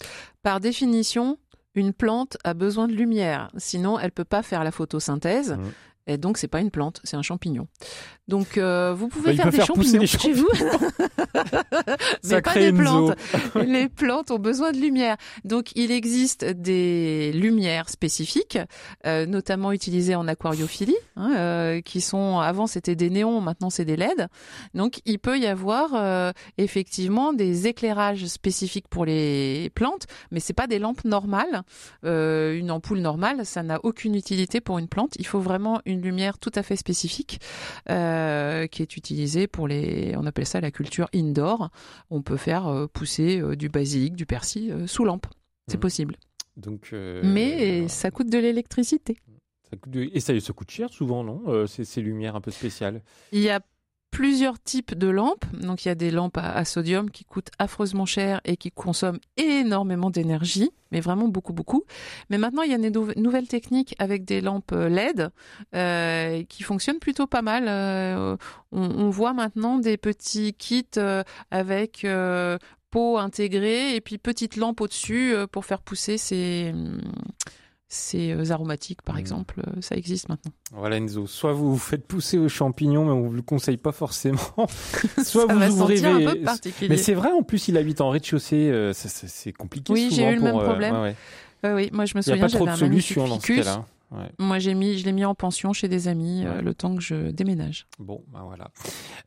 [0.43, 1.37] Par définition,
[1.75, 5.53] une plante a besoin de lumière, sinon elle peut pas faire la photosynthèse.
[5.53, 5.71] Mhm.
[6.07, 7.67] Et donc c'est pas une plante, c'est un champignon.
[8.27, 10.49] Donc euh, vous pouvez Bah, faire des faire champignons des chez vous,
[12.23, 13.15] mais pas des plantes.
[13.55, 15.17] Les plantes ont besoin de lumière.
[15.43, 18.57] Donc il existe des lumières spécifiques,
[19.05, 23.85] euh, notamment utilisées en aquariophilie, hein, euh, qui sont avant c'était des néons, maintenant c'est
[23.85, 24.27] des LED.
[24.73, 30.53] Donc il peut y avoir euh, effectivement des éclairages spécifiques pour les plantes, mais c'est
[30.53, 31.63] pas des lampes normales.
[32.05, 35.13] Euh, une ampoule normale, ça n'a aucune utilité pour une plante.
[35.19, 37.39] Il faut vraiment une lumière tout à fait spécifique
[37.89, 41.69] euh, qui est utilisée pour les, on appelle ça la culture indoor.
[42.09, 45.27] On peut faire euh, pousser euh, du basilic, du persil sous lampe.
[45.67, 45.81] C'est Mhm.
[45.81, 46.15] possible.
[46.55, 49.17] Donc, euh, Mais euh, ça coûte de l'électricité.
[49.93, 53.01] Et ça, ça coûte cher souvent, non Euh, ces, ces lumières un peu spéciales?
[53.33, 53.59] Il y a
[54.11, 55.45] plusieurs types de lampes.
[55.53, 59.19] Donc il y a des lampes à, sodium qui coûtent affreusement cher et qui consomment
[59.37, 61.83] énormément d'énergie, mais vraiment beaucoup beaucoup.
[62.29, 65.29] Mais maintenant il y a des nou- nouvelles techniques avec des lampes euh, LED
[65.75, 67.65] euh, qui fonctionnent plutôt pas mal.
[67.67, 68.37] Euh,
[68.71, 70.85] on, voit maintenant des petits kits
[71.51, 72.57] avec euh,
[72.91, 76.73] pot intégré et puis petite lampe au-dessus pour faire pousser ces
[77.89, 79.21] c'est euh, aromatiques, par Mhm.
[79.21, 80.51] exemple, euh, ça existe maintenant.
[80.73, 83.91] Voilà Enzo, soit vous vous faites pousser aux champignons, mais on vous le conseille pas
[83.93, 84.37] forcément.
[85.23, 85.97] soit ça vous va ouvrez.
[85.97, 86.89] sentir un mais- peu particulier.
[86.89, 89.93] Mais c'est vrai, en plus, il habite en rez-de-chaussée, euh, c'est compliqué.
[89.93, 90.93] Oui, j'ai eu le pour, même euh, problème.
[90.95, 91.15] ouais, ouais.
[91.63, 93.27] Ouais, oui, moi je me Il n'y a souviens, pas trop j'avais de un solution
[93.27, 93.85] dans ce cas-là.
[94.11, 94.29] Ouais.
[94.39, 97.01] Moi, j'ai mis, je l'ai mis en pension chez des amis euh, le temps que
[97.01, 97.87] je déménage.
[97.99, 98.69] Bon, ben voilà.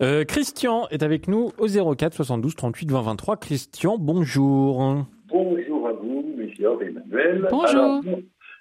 [0.01, 3.37] Euh, Christian est avec nous au 04 72 38 20 23.
[3.37, 5.05] Christian, bonjour.
[5.29, 6.55] Bonjour à vous, et
[6.87, 7.47] Emmanuel.
[7.51, 7.69] Bonjour.
[7.69, 8.03] Alors,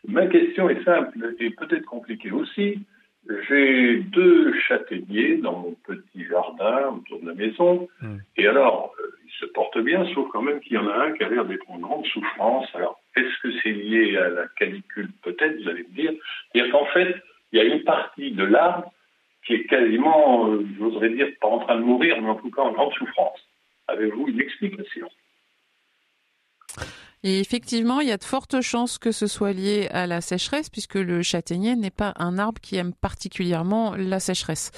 [0.08, 2.80] ma question est simple et peut-être compliquée aussi.
[3.48, 7.88] J'ai deux châtaigniers dans mon petit jardin autour de la maison.
[8.02, 8.18] Hmm.
[8.38, 11.12] Et alors, euh, ils se portent bien, sauf quand même qu'il y en a un
[11.12, 12.68] qui a l'air d'être en grande souffrance.
[12.74, 16.14] Alors, est-ce que c'est lié à la canicule Peut-être, vous allez me dire?
[16.52, 17.16] C'est-à-dire qu'en fait,
[17.52, 18.92] il y a une partie de l'arbre
[19.46, 22.62] qui est quasiment, euh, j'oserais dire, pas en train de mourir, mais en tout cas
[22.62, 23.40] en grande souffrance.
[23.88, 25.10] Avez-vous une explication?
[27.24, 30.70] Et effectivement, il y a de fortes chances que ce soit lié à la sécheresse,
[30.70, 34.72] puisque le châtaignier n'est pas un arbre qui aime particulièrement la sécheresse.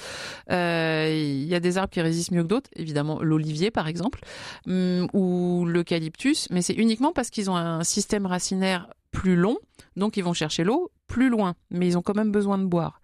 [0.50, 4.20] Euh, il y a des arbres qui résistent mieux que d'autres, évidemment l'olivier par exemple,
[4.66, 9.58] hum, ou l'eucalyptus, mais c'est uniquement parce qu'ils ont un système racinaire plus long,
[9.94, 13.02] donc ils vont chercher l'eau plus loin, mais ils ont quand même besoin de boire.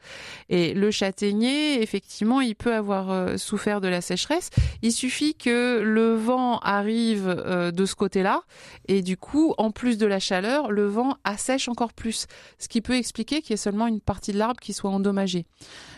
[0.49, 4.49] Et le châtaignier, effectivement, il peut avoir euh, souffert de la sécheresse.
[4.81, 8.45] Il suffit que le vent arrive euh, de ce côté-là,
[8.87, 12.27] et du coup, en plus de la chaleur, le vent assèche encore plus,
[12.59, 15.45] ce qui peut expliquer qu'il y ait seulement une partie de l'arbre qui soit endommagée.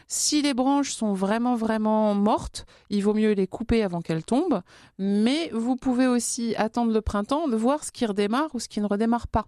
[0.08, 4.62] Si les branches sont vraiment vraiment mortes, il vaut mieux les couper avant qu'elles tombent,
[4.98, 8.80] mais vous pouvez aussi attendre le printemps de voir ce qui redémarre ou ce qui
[8.80, 9.46] ne redémarre pas.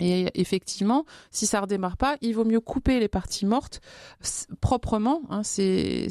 [0.00, 3.80] Et effectivement, si ça redémarre pas, il vaut mieux couper les parties mortes
[4.60, 5.22] proprement.
[5.30, 5.42] hein.
[5.44, 6.08] c'est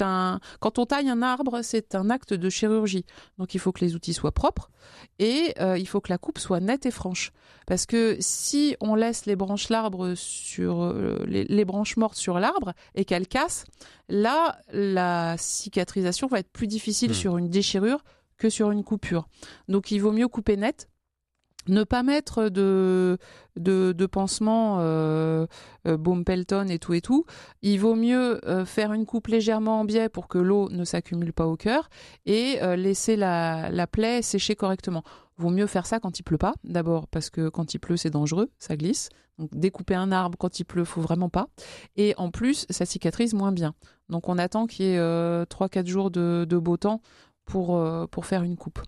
[0.00, 3.04] un quand on taille un arbre, c'est un acte de chirurgie.
[3.38, 4.70] Donc il faut que les outils soient propres
[5.18, 7.32] et euh, il faut que la coupe soit nette et franche.
[7.66, 12.38] Parce que si on laisse les branches l'arbre sur euh, les, les branches mortes sur
[12.38, 13.64] l'arbre et qu'elles cassent,
[14.08, 17.14] là la cicatrisation va être plus difficile Hmm.
[17.14, 18.04] sur une déchirure
[18.38, 19.28] que sur une coupure.
[19.68, 20.88] Donc il vaut mieux couper net.
[21.68, 23.18] Ne pas mettre de,
[23.56, 25.46] de, de pansement euh,
[25.86, 27.24] euh, Pelton et tout et tout.
[27.62, 31.32] Il vaut mieux euh, faire une coupe légèrement en biais pour que l'eau ne s'accumule
[31.32, 31.88] pas au cœur
[32.24, 35.02] et laisser la, la plaie sécher correctement.
[35.38, 38.10] Vaut mieux faire ça quand il pleut pas, d'abord parce que quand il pleut c'est
[38.10, 39.10] dangereux, ça glisse.
[39.38, 41.48] Donc découper un arbre quand il pleut, faut vraiment pas.
[41.96, 43.74] Et en plus, ça cicatrise moins bien.
[44.08, 47.02] Donc on attend qu'il y ait euh, 3-4 jours de, beau temps
[47.44, 47.76] pour
[48.22, 48.80] faire une coupe.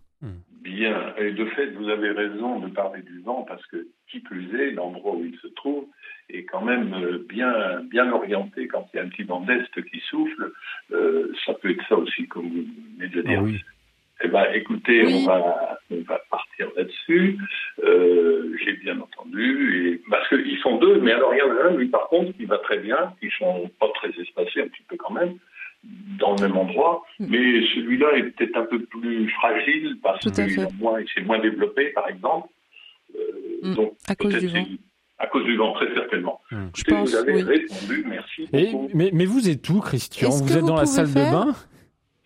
[0.62, 4.54] Bien, et de fait, vous avez raison de parler du vent parce que qui plus
[4.60, 5.86] est, l'endroit où il se trouve
[6.28, 9.64] est quand même euh, bien, bien orienté quand il y a un petit vent d'est
[9.90, 10.52] qui souffle.
[10.92, 12.64] Euh, ça peut être ça aussi, comme vous
[12.98, 13.38] venez de le dire.
[13.40, 13.60] Ah oui.
[14.24, 15.22] Eh ben, écoutez, Oui.
[15.22, 17.38] on, va, on va partir là-dessus.
[17.84, 19.86] Euh, J'ai bien entendu.
[19.86, 22.32] Et, parce qu'ils sont deux, mais alors il y en a un, lui, par contre,
[22.36, 25.36] qui va très bien, qui sont pas très espacés, un petit peu quand même,
[26.18, 27.02] dans le même endroit.
[27.20, 27.26] Mm.
[27.30, 32.48] Mais celui-là est peut-être un peu plus fragile parce qu'il s'est moins développé, par exemple.
[33.16, 33.20] Euh,
[33.62, 34.64] Mm, donc, à cause du vent.
[35.18, 36.40] À cause du vent, très certainement.
[36.52, 36.56] Mm.
[36.76, 37.42] Je pense, vous avez oui.
[37.42, 41.08] répondu, merci Et, mais, mais vous êtes où, Christian Vous êtes vous dans la salle
[41.08, 41.54] de bain?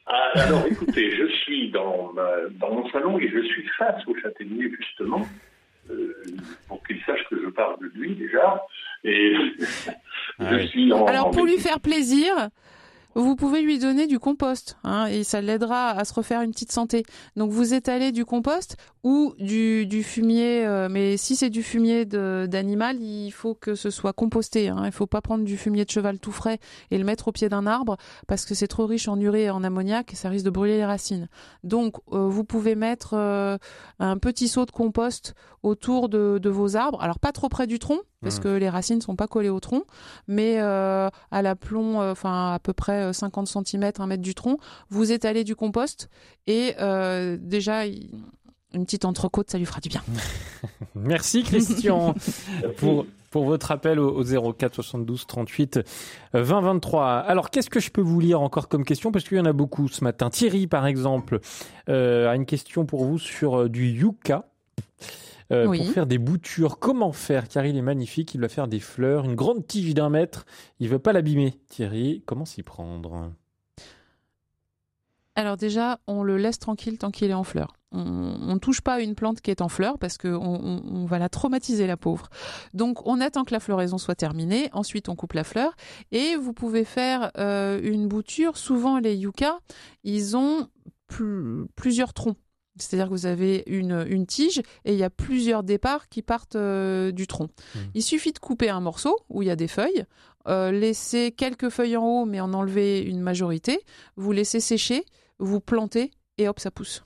[0.06, 4.14] Ah, alors écoutez, je suis dans, ma- dans mon salon et je suis face au
[4.20, 5.26] châtaignier justement,
[5.90, 6.12] euh,
[6.68, 8.62] pour qu'il sache que je parle de lui déjà.
[9.04, 9.34] Et
[10.38, 10.68] Ah je oui.
[10.68, 11.06] suis en.
[11.06, 12.32] Alors en pour lui faire plaisir,
[13.14, 16.72] vous pouvez lui donner du compost hein, et ça l'aidera à se refaire une petite
[16.72, 17.04] santé.
[17.36, 23.00] Donc vous étalez du compost ou du, fumier, euh, mais si c'est du fumier d'animal,
[23.02, 24.68] il faut que ce soit composté.
[24.68, 24.82] Hein.
[24.86, 26.58] Il faut pas prendre du fumier de cheval tout frais
[26.90, 27.96] et le mettre au pied d'un arbre
[28.28, 30.76] parce que c'est trop riche en urée et en ammoniac et ça risque de brûler
[30.76, 31.28] les racines.
[31.64, 33.58] Donc euh, vous pouvez mettre euh,
[33.98, 37.02] un petit seau de compost autour de vos arbres.
[37.02, 38.42] Alors pas trop près du tronc parce Mhm.
[38.42, 39.84] que les racines sont pas collées au tronc,
[40.28, 44.34] mais euh, à l'aplomb, euh, enfin à peu près euh, 50 cm, un mètre du
[44.34, 44.58] tronc,
[44.88, 46.08] vous étalez du compost
[46.46, 50.02] et euh, déjà une petite entrecôte, ça lui fera du bien.
[50.94, 52.14] Merci, Christian,
[52.78, 55.76] pour, pour votre appel au, au 04 72 38
[56.34, 57.06] euh, 20 23.
[57.06, 59.12] Alors, qu'est-ce que je peux vous lire encore comme question?
[59.12, 60.30] Parce qu'il y en a beaucoup ce matin.
[60.30, 61.40] Thierry, par exemple,
[61.88, 64.46] a une question pour vous sur du yucca.
[65.52, 65.78] Euh, Oui.
[65.78, 67.46] Pour faire des boutures, comment faire?
[67.48, 70.46] Car il est magnifique, il va faire des fleurs, une grande tige d'un mètre.
[70.80, 71.54] Il veut pas l'abîmer.
[71.68, 73.32] Thierry, comment s'y prendre?
[75.34, 77.72] Alors déjà, on le laisse tranquille tant qu'il est en fleurs.
[77.94, 81.04] On ne touche pas à une plante qui est en fleurs parce qu'on on, on
[81.04, 82.28] va la traumatiser, la pauvre.
[82.72, 85.74] Donc on attend que la floraison soit terminée, ensuite on coupe la fleur
[86.10, 88.56] et vous pouvez faire euh, une bouture.
[88.56, 89.58] Souvent les yuccas,
[90.04, 90.68] ils ont
[91.06, 92.38] plus- plusieurs troncs.
[92.78, 96.56] C'est-à-dire que vous avez une, une tige et il y a plusieurs départs qui partent
[96.56, 97.48] euh, du tronc.
[97.74, 97.78] Mmh.
[97.94, 100.04] Il suffit de couper un morceau où il y a des feuilles,
[100.48, 103.78] euh, laisser quelques feuilles en haut mais en enlever une majorité,
[104.16, 105.04] vous laissez sécher,
[105.38, 107.04] vous plantez et hop, ça pousse.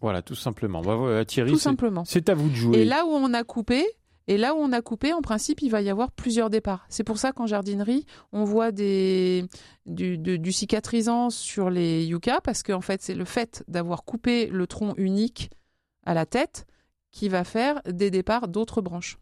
[0.00, 0.80] Voilà, tout simplement.
[0.82, 2.04] Bah, Thierry, Tout simplement.
[2.04, 2.78] c'est à vous de jouer.
[2.80, 3.84] Et là où on a coupé,
[4.28, 6.84] et là où on a coupé, en principe, il va y avoir plusieurs départs.
[6.88, 9.44] C'est pour ça qu'en jardinerie, on voit des,
[9.86, 14.46] du, de- du cicatrisant sur les yuccas, parce qu'en fait, c'est le fait d'avoir coupé
[14.46, 15.50] le tronc unique
[16.06, 16.66] à la tête
[17.10, 19.18] qui va faire des départs d'autres branches.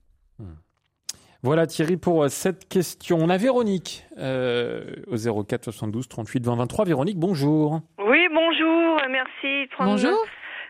[1.42, 3.18] Voilà Thierry pour euh, cette question.
[3.20, 6.84] On a Véronique euh, au 04 72 38 20 23.
[6.86, 7.80] Véronique, bonjour.
[7.98, 9.90] Oui, bonjour, merci de prendre.
[9.92, 10.18] Bonjour.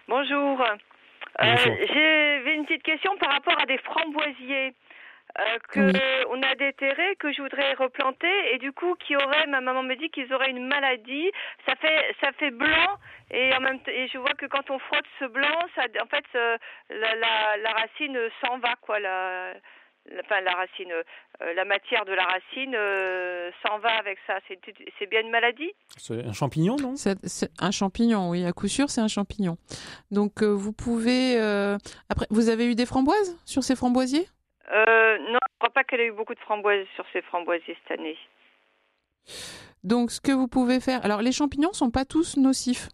[0.09, 0.59] Bonjour.
[1.43, 1.57] Euh.
[1.89, 4.73] J'avais une petite question par rapport à des framboisiers.
[5.39, 9.61] euh, que on a déterrés que je voudrais replanter et du coup qui auraient ma
[9.61, 11.31] maman me dit qu'ils auraient une maladie
[11.67, 12.97] ça fait ça fait blanc
[13.31, 16.25] et en même et je vois que quand on frotte ce blanc ça en fait
[16.37, 16.57] euh,
[16.91, 19.53] la, la, la racine s'en va quoi la,
[20.11, 24.39] la- enfin la racine euh, la matière de la racine euh, s'en va avec ça
[24.49, 25.73] c'est bien une maladie?
[25.99, 26.95] C'est un champignon, non?
[26.97, 27.17] C'est
[27.59, 29.57] un champignon, oui, à coup sûr, c'est un champignon.
[30.11, 31.41] Donc, euh, vous pouvez.
[31.41, 31.77] euh,
[32.09, 34.27] Après, vous avez eu des framboises sur ces framboisiers?
[34.73, 37.99] Euh, non, je crois pas qu'elle ait eu beaucoup de framboises sur ses framboisiers cette
[37.99, 38.17] année.
[39.87, 41.05] Donc, ce que vous pouvez faire.
[41.05, 42.89] Alors, les champignons sont pas tous nocifs.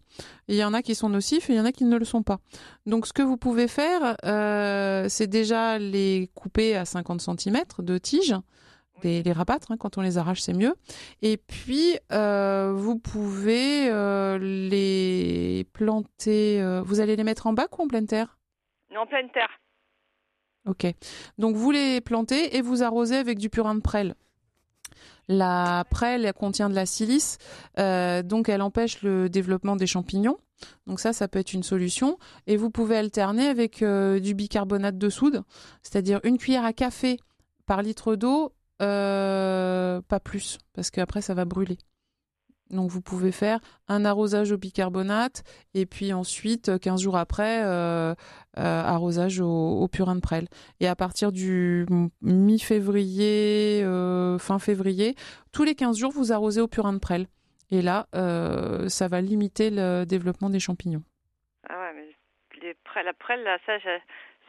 [0.47, 2.05] Il y en a qui sont nocifs et il y en a qui ne le
[2.05, 2.37] sont pas.
[2.85, 7.97] Donc, ce que vous pouvez faire, euh, c'est déjà les couper à 50 cm de
[7.97, 8.35] tige.
[9.01, 10.75] Les, les rabattre, hein, quand on les arrache, c'est mieux.
[11.23, 16.63] Et puis, euh, vous pouvez euh, les planter.
[16.85, 18.37] vous allez les mettre en bac ou en pleine terre?
[18.93, 19.49] Non, en pleine terre.
[20.67, 20.85] Ok.
[21.39, 24.13] Donc vous les plantez et vous arrosez avec du purin de prêle.
[25.27, 27.37] La prêle elle contient de la silice,
[27.79, 30.37] euh, donc elle empêche le développement des champignons.
[30.87, 32.17] Donc ça, ça peut être une solution.
[32.47, 35.43] Et vous pouvez alterner avec euh, du bicarbonate de soude,
[35.81, 37.19] c'est-à-dire une cuillère à café
[37.65, 41.77] par litre d'eau, euh, pas plus, parce qu'après ça va brûler.
[42.73, 45.43] Donc vous pouvez faire un arrosage au bicarbonate
[45.73, 48.13] et puis ensuite, 15 jours après, euh,
[48.57, 50.47] euh, arrosage au, purin de prêle.
[50.79, 51.85] Et à partir du
[52.21, 55.15] mi-février, euh, fin février,
[55.51, 57.27] tous les 15 jours, vous arrosez au purin de prêle.
[57.71, 61.03] Et là, euh, ça va limiter le développement des champignons.
[61.67, 63.73] Ah ouais, mais les prêles, la prêle, là, ça,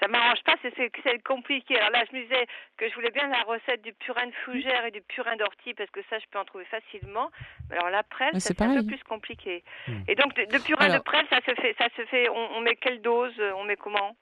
[0.00, 1.76] ça m'arrange pas, c'est compliqué.
[1.78, 4.84] Alors là, je me disais que je voulais bien la recette du purin de fougère
[4.86, 7.30] et du purin d'ortie, parce que ça, je peux en trouver facilement.
[7.70, 9.62] Mais alors la prêle, Mais ça, c'est un peu plus compliqué.
[9.88, 10.02] Hmm.
[10.08, 12.56] Et donc, de, de purin Alors- de prêle, ça se fait, ça se fait, on,
[12.56, 14.16] on met quelle dose euh, On met comment?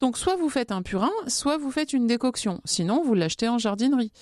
[0.00, 2.60] Donc soit vous faites un purin, soit vous faites une décoction.
[2.64, 4.12] Sinon, vous l'achetez en jardinerie.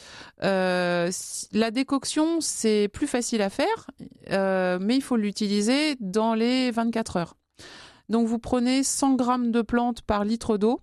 [0.42, 1.10] Euh,
[1.52, 3.86] la décoction, c'est plus facile à faire,
[4.30, 7.34] euh, mais il faut l'utiliser dans les 24 heures.
[8.08, 10.80] Donc vous prenez 100 grammes de plantes par litre d'eau.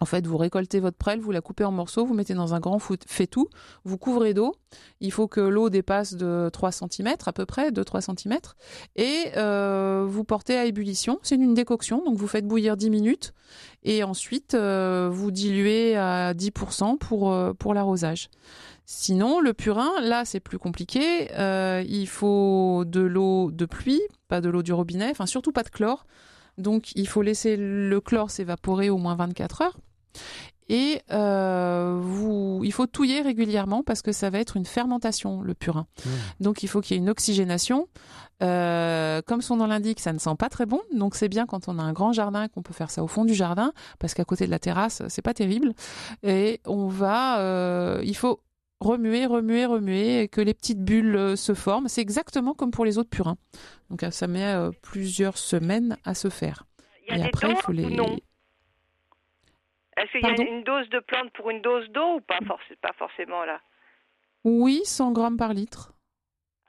[0.00, 2.60] En fait, vous récoltez votre prêle, vous la coupez en morceaux, vous mettez dans un
[2.60, 3.48] grand faitout,
[3.84, 4.56] vous couvrez d'eau.
[5.00, 8.38] Il faut que l'eau dépasse de 3 cm à peu près, 2-3 cm.
[8.96, 11.20] Et euh, vous portez à ébullition.
[11.22, 13.32] C'est une décoction, donc vous faites bouillir 10 minutes.
[13.84, 18.28] Et ensuite, euh, vous diluez à 10% pour, euh, pour l'arrosage.
[18.86, 21.28] Sinon, le purin, là, c'est plus compliqué.
[21.86, 25.68] Il faut de l'eau de pluie, pas de l'eau du robinet, enfin surtout pas de
[25.68, 26.06] chlore.
[26.58, 29.78] Donc, il faut laisser le chlore s'évaporer au moins 24 heures.
[30.68, 35.54] Et euh, vous, il faut touiller régulièrement parce que ça va être une fermentation, le
[35.54, 35.86] purin.
[36.40, 37.88] Donc, il faut qu'il y ait une oxygénation.
[38.42, 40.80] Euh, comme son nom l'indique, ça ne sent pas très bon.
[40.94, 43.24] Donc, c'est bien quand on a un grand jardin qu'on peut faire ça au fond
[43.24, 45.74] du jardin parce qu'à côté de la terrasse, c'est pas terrible.
[46.22, 48.40] Et on va, euh, il faut
[48.82, 51.88] remuer, remuer, remuer, et que les petites bulles euh, se forment.
[51.88, 53.36] C'est exactement comme pour les autres purins.
[53.90, 56.64] Donc euh, ça met euh, plusieurs semaines à se faire.
[57.02, 57.96] Il y a Et des après, il faut les.
[57.96, 58.16] non?
[59.96, 62.92] Est-ce qu'il y a une dose de plante pour une dose d'eau ou pas, pas
[62.98, 63.60] forcément là?
[64.44, 65.92] Oui, 100 grammes par litre.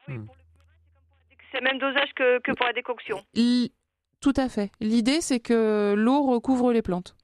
[0.07, 3.24] C'est le même dosage que, que pour la décoction?
[3.36, 3.70] L-
[4.22, 4.72] Tout à fait.
[4.80, 7.16] L'idée, c'est que l'eau recouvre les plantes.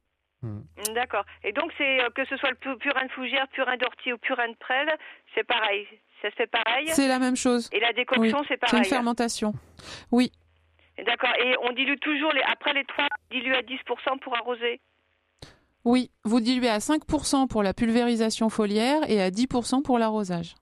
[0.93, 1.25] D'accord.
[1.43, 4.17] Et donc, c'est euh, que ce soit le pu- purin de fougère, purin d'ortie ou
[4.17, 4.89] purin de prêle,
[5.35, 5.85] c'est pareil.
[6.21, 6.87] Ça se fait pareil.
[6.87, 7.69] C'est la même chose.
[7.73, 8.79] Et la décoction, Oui, c'est C'est pareil.
[8.79, 9.53] une fermentation.
[10.11, 10.31] Oui,
[11.05, 11.33] D'accord.
[11.41, 14.81] Et on dilue toujours les après les trois, on dilue à 10% pour arroser.
[15.85, 16.11] oui.
[16.25, 20.55] Vous diluez à 5% pour la pulvérisation foliaire et à 10% pour l'arrosage.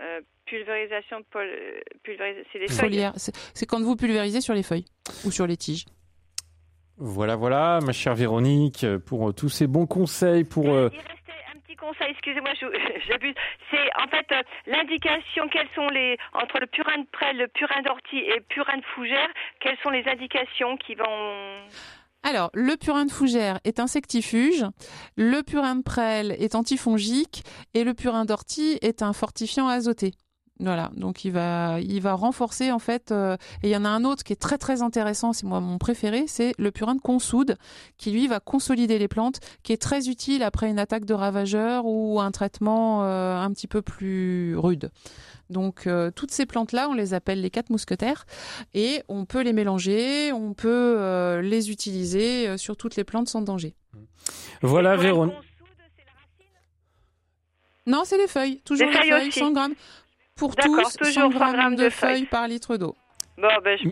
[0.00, 1.80] Euh, pulvérisation, pol- euh,
[2.52, 2.78] c'est les feuilles.
[2.78, 4.86] Foliaire, c'est c'est quand vous pulvérisez sur les feuilles
[5.24, 5.84] ou sur les tiges.
[6.98, 10.68] Voilà, voilà, ma chère Véronique, pour euh, tous ces bons conseils pour.
[10.68, 12.50] euh, Il restait un petit conseil, excusez-moi,
[13.08, 13.34] j'abuse.
[13.70, 17.82] C'est en fait euh, l'indication, quelles sont les entre le purin de prêle, le purin
[17.82, 19.28] d'ortie et le purin de fougère,
[19.60, 21.62] quelles sont les indications qui vont?
[22.24, 24.64] Alors, le purin de fougère est insectifuge,
[25.16, 27.44] le purin de prêle est antifongique
[27.74, 30.10] et le purin d'ortie est un fortifiant azoté.
[30.60, 33.12] Voilà, donc il va, il va renforcer en fait.
[33.12, 35.60] euh, et il y en a un autre qui est très très intéressant, c'est moi
[35.60, 37.56] mon préféré, c'est le purin de consoude,
[37.96, 41.84] qui lui va consolider les plantes, qui est très utile après une attaque de ravageurs
[41.86, 44.90] ou un traitement euh, un petit peu plus rude.
[45.48, 48.26] Donc euh, toutes ces plantes-là, on les appelle les quatre mousquetaires
[48.74, 53.42] et on peut les mélanger, on peut euh, les utiliser sur toutes les plantes sans
[53.42, 53.74] danger.
[54.60, 55.36] Voilà, Véronique.
[57.86, 59.38] Non, c'est les feuilles, toujours Les les feuilles feuilles, aussi.
[59.38, 59.74] 100 grammes
[60.38, 62.26] pour tous, toujours 100 100 grammes de de feuilles feuilles.
[62.26, 62.94] par litre d'eau.
[63.40, 63.88] Bon, ben, je...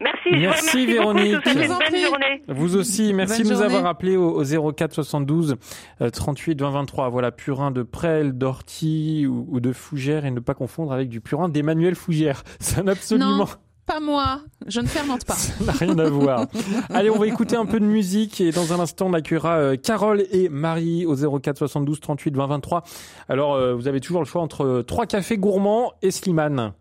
[0.00, 0.18] merci.
[0.24, 1.34] je vous Merci, remercie Véronique.
[1.36, 1.90] Beaucoup, je vous souhaite Je vous en une prie.
[1.92, 2.42] bonne journée.
[2.48, 3.76] Vous aussi, merci Bonne de nous journée.
[3.76, 5.56] avoir appelé au, au 04 72
[6.00, 7.08] euh, 38 20 23.
[7.10, 11.20] Voilà, purin de prêle, d'ortie ou, ou de fougère et ne pas confondre avec du
[11.20, 12.42] purin d'Emmanuel Fougère.
[12.58, 13.46] Ça n'a absolument Non,
[13.90, 15.34] pas moi, je ne fermente pas.
[15.34, 16.46] ça n'a rien à voir.
[16.90, 19.76] Allez, on va écouter un peu de musique et dans un instant, on accueillera euh,
[19.76, 22.84] Carole et Marie au 04 72 38 20 23.
[23.28, 26.72] Alors, euh, vous avez toujours le choix entre euh, trois cafés gourmands et Slimane.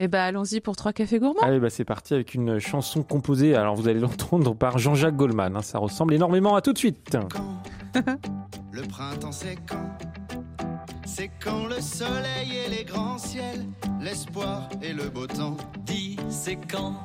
[0.00, 1.42] Eh ben, allons-y pour trois cafés gourmands.
[1.42, 5.56] Allez, bah, c'est parti avec une chanson composée, alors vous allez l'entendre par Jean-Jacques Goldman.
[5.56, 5.62] hein.
[5.62, 7.16] ça ressemble énormément à tout de suite.
[8.72, 10.21] Le printemps c'est quand
[11.14, 13.66] C'est quand le soleil et les grands ciels,
[14.00, 15.58] l'espoir et le beau temps.
[15.80, 17.04] Dis, c'est quand?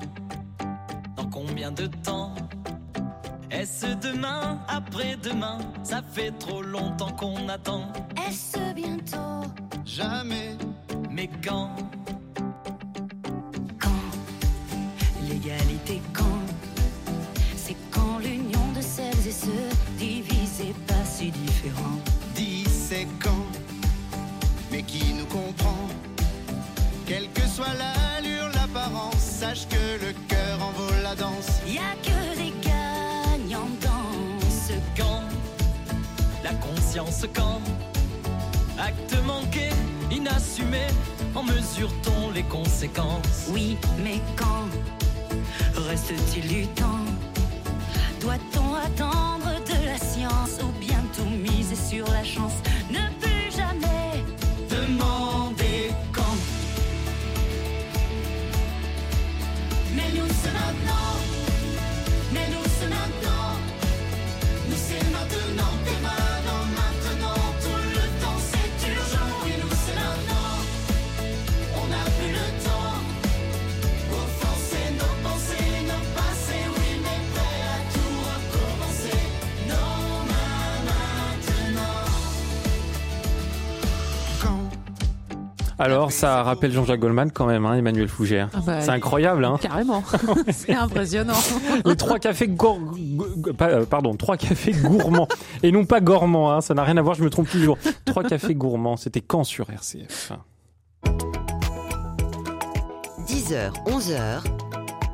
[1.17, 2.33] Dans combien de temps?
[3.51, 5.57] Est-ce demain Après-demain?
[5.83, 7.91] Ça fait trop longtemps qu'on attend.
[8.25, 9.45] Est-ce bientôt?
[9.83, 10.55] Jamais,
[11.11, 11.75] Mais quand?
[15.27, 16.45] L'égalité quand?
[17.57, 22.06] C'est quand l'union de celles et ceux divisés pas si différents.
[24.87, 25.87] Qui nous comprend.
[27.05, 31.61] Quelle que soit l'allure, l'apparence, sache que le cœur en vaut la danse.
[31.67, 35.23] Y a que des gagnants dans ce Quand
[36.43, 37.61] La conscience quand
[38.79, 39.69] Acte manqué,
[40.11, 40.87] inassumé,
[41.35, 43.47] en mesure-t-on les conséquences?
[43.49, 44.67] Oui, mais quand
[45.87, 47.05] reste-t-il du temps?
[48.21, 52.53] Doit-on attendre de la science ou bien tout miser sur la chance?
[52.91, 53.16] Ne
[54.87, 56.37] Demandez quand
[59.93, 61.26] Mais nous c'est maintenant
[85.79, 88.49] Alors, ça rappelle Jean-Jacques Goldman quand même, hein, Emmanuel Fougère.
[88.53, 90.03] Ah bah, c'est incroyable, hein Carrément,
[90.51, 91.35] c'est impressionnant.
[91.85, 92.79] Les trois cafés gour-
[93.61, 95.27] euh, pardon, trois cafés gourmands
[95.61, 97.77] et non pas gourmands, hein, ça n'a rien à voir, je me trompe toujours.
[98.05, 100.31] Trois cafés gourmands, c'était quand sur RCF
[103.27, 104.43] 10h, 11h,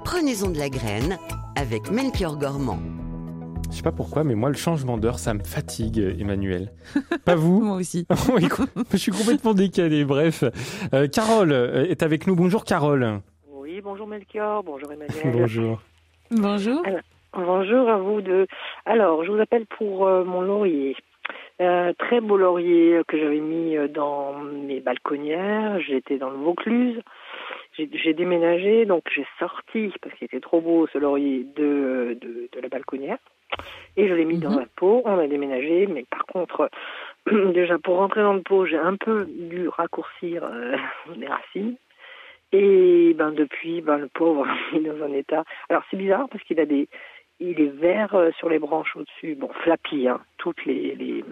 [0.05, 1.17] prenez-on de la graine
[1.57, 2.79] avec Melchior Gormand.
[3.73, 6.69] Je sais pas pourquoi, mais moi le changement d'heure, ça me fatigue, Emmanuel.
[7.25, 8.05] Pas vous Moi aussi.
[8.31, 8.43] Oui,
[8.91, 10.05] Je suis complètement décalé.
[10.05, 10.43] Bref,
[10.93, 12.35] Euh, Carole euh, est avec nous.
[12.35, 13.21] Bonjour, Carole.
[13.51, 15.33] Oui, bonjour Melchior, bonjour Emmanuel.
[15.33, 15.81] Bonjour.
[16.29, 16.83] Bonjour.
[17.35, 18.45] Bonjour à vous deux.
[18.85, 20.95] Alors, je vous appelle pour euh, mon laurier.
[21.59, 25.79] Euh, très beau laurier que j'avais mis euh, dans mes balconnières.
[25.81, 27.01] J'étais dans le Vaucluse.
[27.75, 32.49] J'ai j'ai déménagé, donc j'ai sorti, parce qu'il était trop beau ce laurier, de, de,
[32.53, 33.17] de la balconnière.
[33.95, 35.01] Et je l'ai mis dans un pot.
[35.05, 36.69] On a déménagé, mais par contre,
[37.53, 40.75] déjà pour rentrer dans le pot, j'ai un peu dû raccourcir euh,
[41.15, 41.75] les racines.
[42.51, 45.43] Et ben depuis, ben le pauvre il est dans un état.
[45.69, 46.87] Alors c'est bizarre parce qu'il a des,
[47.39, 49.35] il est vert euh, sur les branches au-dessus.
[49.35, 50.21] Bon, flappy, hein.
[50.37, 51.23] Toutes les les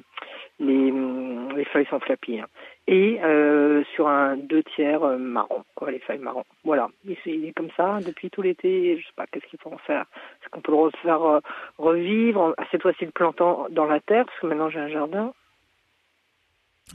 [0.62, 2.40] les, hum, les feuilles sont flappy.
[2.40, 2.48] hein.
[2.88, 6.44] Et euh, sur un deux tiers euh, marron, quoi, les feuilles marron.
[6.64, 6.90] Voilà.
[7.04, 8.98] Il, est- il est comme ça depuis tout l'été.
[8.98, 10.02] Je sais pas qu'est-ce qu'il faut en faire?
[10.42, 11.40] Est-ce qu'on peut le refaire euh,
[11.78, 12.54] revivre?
[12.58, 15.34] Ah, Cette fois-ci le plantant dans la terre parce que maintenant j'ai un jardin.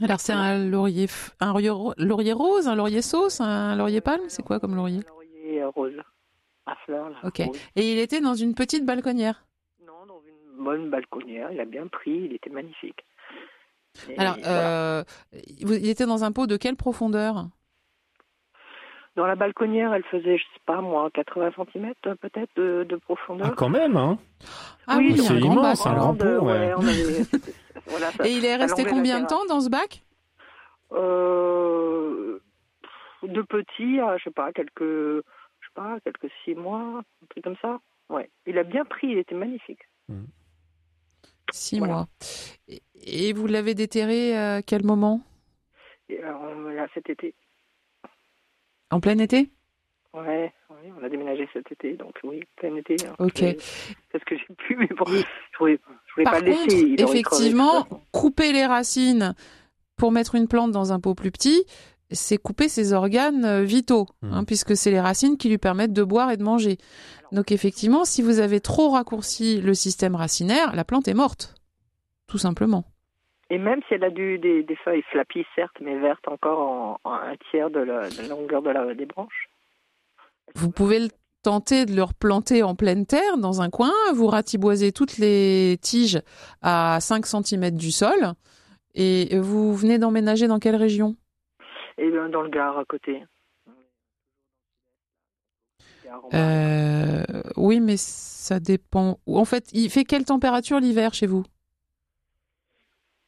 [0.01, 1.07] Alors c'est un laurier,
[1.39, 4.99] un laurier ro- laurier rose, un laurier sauce, un laurier palme, c'est quoi comme laurier?
[5.07, 5.99] Laurier euh, rose
[6.67, 7.09] à fleurs.
[7.09, 7.39] Là, Ok.
[7.45, 7.59] rose.
[7.75, 9.43] Et il était dans une petite balconnière?
[10.59, 11.51] bonne balconnière.
[11.51, 13.05] Il a bien pris, il était magnifique.
[14.09, 14.99] Et Alors, voilà.
[14.99, 15.03] euh,
[15.63, 17.47] vous- il était dans un pot de quelle profondeur
[19.15, 23.47] Dans la balconnière, elle faisait, je sais pas moi, 80 cm peut-être de, de profondeur.
[23.51, 24.17] Ah, quand même, hein
[24.87, 26.73] Ah oui, c'est un grand immense, un grand pot, ouais.
[26.77, 27.53] on avait- c'était-
[27.87, 30.03] voilà, ça- Et il est resté combien de temps dans ce bac
[30.93, 32.39] euh,
[33.23, 35.21] De petits, à, je sais pas, quelques, je
[35.67, 37.79] sais pas, quelques six mois, un truc comme ça.
[38.09, 38.29] Ouais.
[38.45, 39.81] Il a bien pris, il était magnifique.
[41.51, 42.07] Six mois.
[42.67, 45.21] Et- vous l'avez déterré à quel moment?
[46.09, 47.33] Et, euh, on l'a cet été.
[48.91, 49.49] En plein été?
[50.13, 52.95] Ouais, ouais, on a déménagé cet été, donc oui, plein été.
[53.05, 53.15] hein.
[53.19, 53.33] Ok.
[53.35, 53.57] J'ai-
[54.11, 56.65] C'est ce que j'ai pu, mais bon, je voulais, je voulais Par pas le contre,
[56.67, 56.95] laisser.
[56.95, 59.35] crevé, effectivement, couper les racines
[59.97, 61.65] pour mettre une plante dans un pot plus petit,
[62.09, 66.03] c'est couper ses organes euh, vitaux, hein, puisque c'est les racines qui lui permettent de
[66.03, 66.77] boire et de manger.
[67.31, 71.55] Donc effectivement, si vous avez trop raccourci le système racinaire, la plante est morte,
[72.27, 72.85] tout simplement.
[73.49, 76.99] Et même si elle a du, des, des feuilles flappy, certes, mais vertes encore en,
[77.03, 79.49] en un tiers de la, de la longueur de la, des branches.
[80.55, 81.07] Vous pouvez le
[81.43, 86.21] tenter de le replanter en pleine terre dans un coin, vous ratiboisez toutes les tiges
[86.61, 88.33] à 5 cm du sol,
[88.95, 91.15] et vous venez d'emménager dans quelle région?
[91.97, 93.23] Et dans dans le Gard à côté.
[96.33, 97.23] Euh,
[97.55, 99.19] oui, mais ça dépend.
[99.27, 101.43] En fait, il fait quelle température l'hiver chez vous?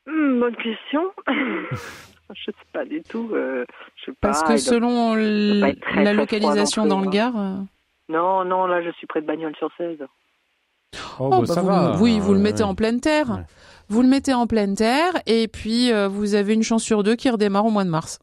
[0.08, 1.02] Hmm, bonne question.
[1.28, 3.30] je sais pas du tout.
[3.34, 3.66] euh,
[3.96, 5.14] je sais Parce pas, que selon
[5.60, 7.36] doit très, la localisation dans le Gard.
[7.36, 7.66] hein.
[8.10, 10.00] euh, Non, non, là je suis près de Bagnols-sur-Cèze.
[11.20, 11.98] Oh, oh, bah, bah, ça vous va.
[12.02, 12.70] oui, vous le mettez ouais.
[12.70, 13.44] en pleine terre.
[13.90, 17.16] Vous le mettez en pleine terre et puis euh, vous avez une chance sur deux
[17.16, 18.20] qui redémarre au mois de mars.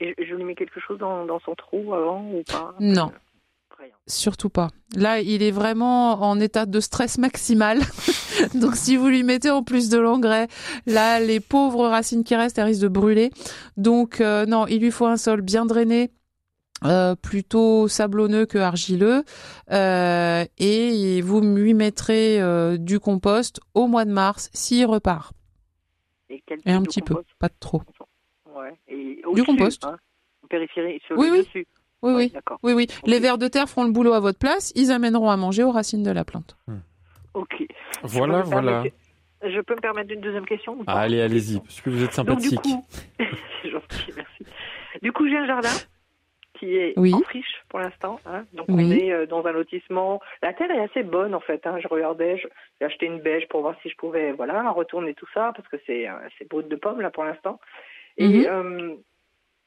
[0.00, 2.74] Et je, je lui mets quelque chose dans, dans son trou avant ou pas?
[2.80, 3.12] Non.
[4.06, 4.68] Surtout pas.
[4.94, 7.80] Là, il est vraiment en état de stress maximal.
[8.54, 10.46] Donc, si vous lui mettez en plus de l'engrais,
[10.86, 13.30] là, les pauvres racines qui restent, elles risquent de brûler.
[13.76, 16.10] Donc, euh, non, il lui faut un sol bien drainé,
[16.84, 19.24] euh, plutôt sablonneux que argileux.
[19.72, 22.38] Euh, et vous lui mettrez
[22.78, 25.32] du compost au mois de mars s'il repart.
[26.28, 27.82] Et, quel Et un de petit peu, pas trop.
[28.54, 28.74] Ouais.
[28.88, 29.84] Et Du compost.
[29.84, 29.96] Hein,
[31.06, 31.38] sur Oui, le oui.
[31.38, 31.66] dessus.
[32.02, 32.30] Oui, oui.
[32.30, 32.58] D'accord.
[32.62, 32.86] Oui, oui.
[33.06, 34.72] Les vers de terre feront le boulot à votre place.
[34.76, 36.56] Ils amèneront à manger aux racines de la plante.
[37.34, 37.64] Ok.
[38.02, 38.72] Voilà, Je voilà.
[38.82, 38.96] permettre-
[39.42, 40.92] Je peux me permettre une deuxième question ou pas?
[40.92, 42.60] Allez, allez-y, parce que vous êtes Donc, du sympathique.
[42.62, 42.84] coup,
[43.62, 44.44] c'est gentil, merci.
[45.02, 45.68] Du coup, j'ai un jardin
[46.58, 47.12] qui est Oui.
[47.12, 48.18] en friche pour l'instant.
[48.24, 48.44] hein.
[48.54, 48.84] Donc, Oui.
[48.86, 50.20] on est euh, dans un lotissement.
[50.42, 51.66] La terre est assez bonne, en fait.
[51.66, 51.76] hein.
[51.82, 52.48] Je regardais, je-
[52.80, 55.76] j'ai acheté une bêche pour voir si je pouvais, voilà, retourner tout ça, parce que
[55.86, 57.60] c'est euh, c'est brut de pomme, là, pour l'instant.
[58.16, 58.44] Et, Mhm.
[58.48, 58.94] euh,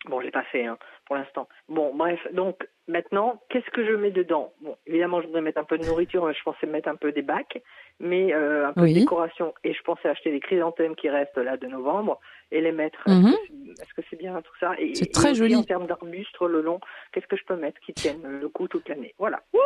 [0.07, 1.49] bon, je l'ai pas fait, hein, pour l'instant.
[1.69, 2.55] Bon, bref, donc,
[2.87, 4.53] maintenant, qu'est-ce que je mets dedans?
[4.61, 7.11] Bon, évidemment, je voudrais mettre un peu de nourriture, mais je pensais mettre un peu
[7.11, 7.63] des bacs,
[7.99, 8.93] mais euh, un peu Oui.
[8.93, 9.55] de décoration.
[9.63, 12.19] Et je pensais acheter les chrysanthèmes qui restent là de novembre
[12.51, 12.99] et les mettre.
[13.07, 13.25] Mhm.
[13.27, 14.73] Est-ce que c'est- Est-ce que c'est bien tout ça?
[14.77, 15.55] Et- C'est très joli.
[15.55, 16.79] En termes d'arbustes le long,
[17.11, 19.15] qu'est-ce que je peux mettre qui tiennent le coup toute l'année?
[19.17, 19.41] Voilà.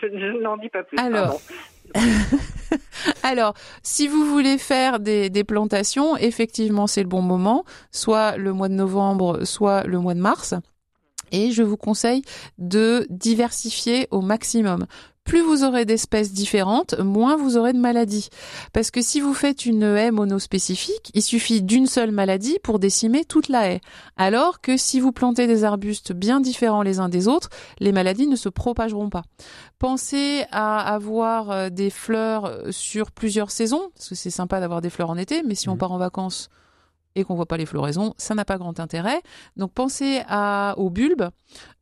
[0.00, 0.96] Je, je n'en dis pas plus.
[0.96, 1.40] Alors.
[3.24, 8.52] Alors, si vous voulez faire des, des plantations, effectivement, c'est le bon moment, soit le
[8.52, 10.54] mois de novembre, soit le mois de mars.
[11.32, 12.22] Et je vous conseille
[12.58, 14.86] de diversifier au maximum.
[15.24, 18.28] Plus vous aurez d'espèces différentes, moins vous aurez de maladies.
[18.72, 23.24] Parce que si vous faites une haie monospécifique, il suffit d'une seule maladie pour décimer
[23.24, 23.80] toute la haie.
[24.16, 28.26] Alors que si vous plantez des arbustes bien différents les uns des autres, les maladies
[28.26, 29.22] ne se propageront pas.
[29.78, 34.80] Pensez à avoir euh, des fleurs euh, sur plusieurs saisons, parce que c'est sympa d'avoir
[34.80, 36.50] des fleurs en été, mais si on part en vacances
[37.14, 39.20] et qu'on voit pas les floraisons, ça n'a pas grand intérêt.
[39.56, 41.28] Donc pensez à, aux bulbes.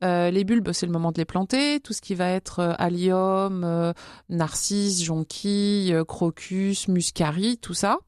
[0.02, 1.80] Euh, les bulbes, c'est le moment de les planter.
[1.80, 3.92] Tout ce qui va être euh, allium, euh,
[4.28, 7.98] narcisse, jonquille, euh, crocus, muscari, tout ça.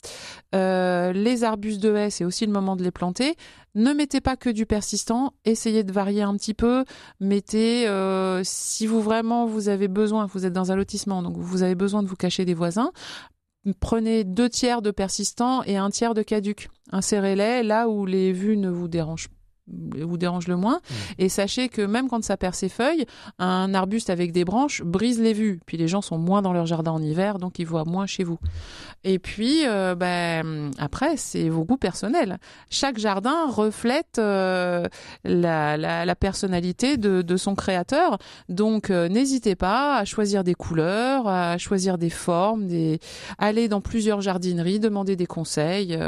[0.53, 3.37] Les arbustes de haie, c'est aussi le moment de les planter.
[3.75, 6.85] Ne mettez pas que du persistant, essayez de varier un petit peu.
[7.21, 7.87] Mettez,
[8.45, 12.03] si vous vraiment vous avez besoin, vous êtes dans un lotissement, donc vous avez besoin
[12.03, 12.93] de vous cacher des voisins,
[13.81, 16.69] prenez deux tiers de persistant et un tiers de caduc.
[16.91, 19.29] Insérez-les là où les vues ne vous dérangent
[19.69, 20.81] vous dérange le moins.
[21.19, 23.07] Et sachez que même quand ça perd ses feuilles
[23.39, 25.61] un arbuste avec des branches brise les vues.
[25.67, 28.25] Puis les gens sont moins dans leur jardin en hiver donc ils voient moins chez
[28.25, 28.39] vous.
[29.05, 32.39] Et puis euh, ben après c'est vos goûts personnels.
[32.71, 34.87] Chaque jardin reflète euh,
[35.25, 38.19] la, la, la personnalité de, de son créateur.
[38.49, 42.99] Donc euh, n'hésitez pas à choisir des couleurs à choisir des formes des
[43.39, 45.99] aller dans plusieurs jardineries demander des conseils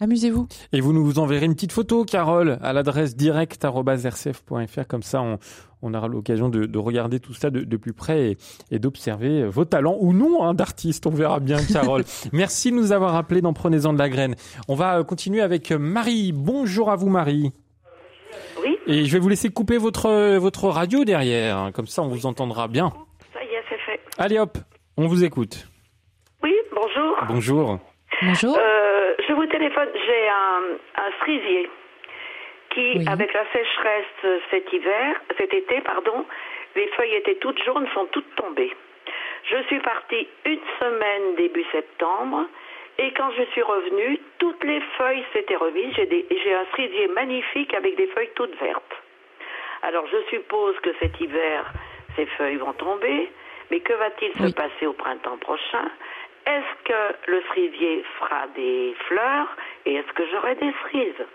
[0.00, 0.46] amusez-vous.
[0.72, 4.86] Et vous nous enverrez une petite photo, Carole, à l'adresse direct.rcf.fr.
[4.88, 5.38] Comme ça, on,
[5.82, 8.36] on aura l'occasion de, de regarder tout ça de, de plus près et,
[8.70, 11.06] et d'observer vos talents ou non hein, d'artiste.
[11.06, 12.04] On verra bien, Carole.
[12.32, 14.34] Merci de nous avoir appelés dans Prenez-en de la graine.
[14.68, 16.32] On va euh, continuer avec Marie.
[16.34, 17.52] Bonjour à vous, Marie.
[18.62, 18.78] Oui.
[18.86, 21.56] Et je vais vous laisser couper votre, votre radio derrière.
[21.58, 21.72] hein.
[21.72, 22.92] Comme ça, on vous entendra bien.
[23.32, 24.00] Ça y est, c'est fait.
[24.18, 24.58] Allez hop,
[24.96, 25.66] on vous écoute.
[26.42, 27.16] Oui, bonjour.
[27.28, 27.78] Bonjour.
[28.22, 28.56] Bonjour.
[28.58, 31.68] Euh, je vous téléphone, j'ai un, un cerisier
[32.70, 36.24] qui, avec la sécheresse cet hiver, cet été, pardon,
[36.76, 38.72] les feuilles étaient toutes jaunes, sont toutes tombées.
[39.44, 42.46] Je suis partie une semaine début septembre
[42.98, 45.94] et quand je suis revenue, toutes les feuilles s'étaient remises.
[45.94, 48.94] J'ai un cerisier magnifique avec des feuilles toutes vertes.
[49.82, 51.72] Alors je suppose que cet hiver,
[52.16, 53.30] ces feuilles vont tomber,
[53.70, 55.90] mais que va-t-il se passer au printemps prochain?
[56.46, 59.56] Est-ce que le cerisier fera des fleurs
[59.86, 61.26] et est-ce que j'aurai des cerises?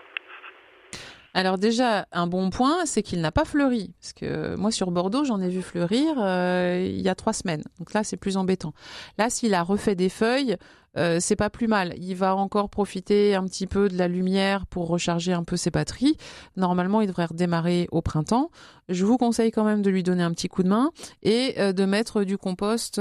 [1.36, 3.92] Alors déjà, un bon point, c'est qu'il n'a pas fleuri.
[4.00, 7.62] Parce que moi, sur Bordeaux, j'en ai vu fleurir euh, il y a trois semaines.
[7.78, 8.72] Donc là, c'est plus embêtant.
[9.18, 10.56] Là, s'il a refait des feuilles,
[10.96, 11.92] euh, c'est pas plus mal.
[11.98, 15.70] Il va encore profiter un petit peu de la lumière pour recharger un peu ses
[15.70, 16.16] batteries.
[16.56, 18.50] Normalement, il devrait redémarrer au printemps.
[18.88, 20.90] Je vous conseille quand même de lui donner un petit coup de main
[21.22, 22.98] et euh, de mettre du compost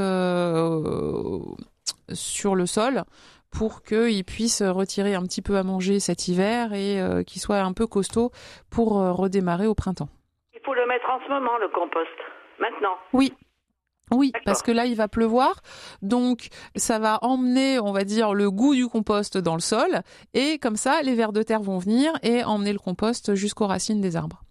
[2.12, 3.06] sur le sol
[3.52, 7.60] pour qu'il puisse retirer un petit peu à manger cet hiver et euh, qu'il soit
[7.60, 8.32] un peu costaud
[8.70, 10.10] pour euh, redémarrer au printemps.
[10.54, 12.10] Il faut le mettre en ce moment, le compost.
[12.60, 12.98] Maintenant.
[13.14, 13.34] Oui.
[14.12, 15.62] Oui, parce que là, il va pleuvoir.
[16.04, 20.02] Donc, ça va emmener, on va dire, le goût du compost dans le sol.
[20.36, 24.02] Et comme ça, les vers de terre vont venir et emmener le compost jusqu'aux racines
[24.02, 24.44] des arbres.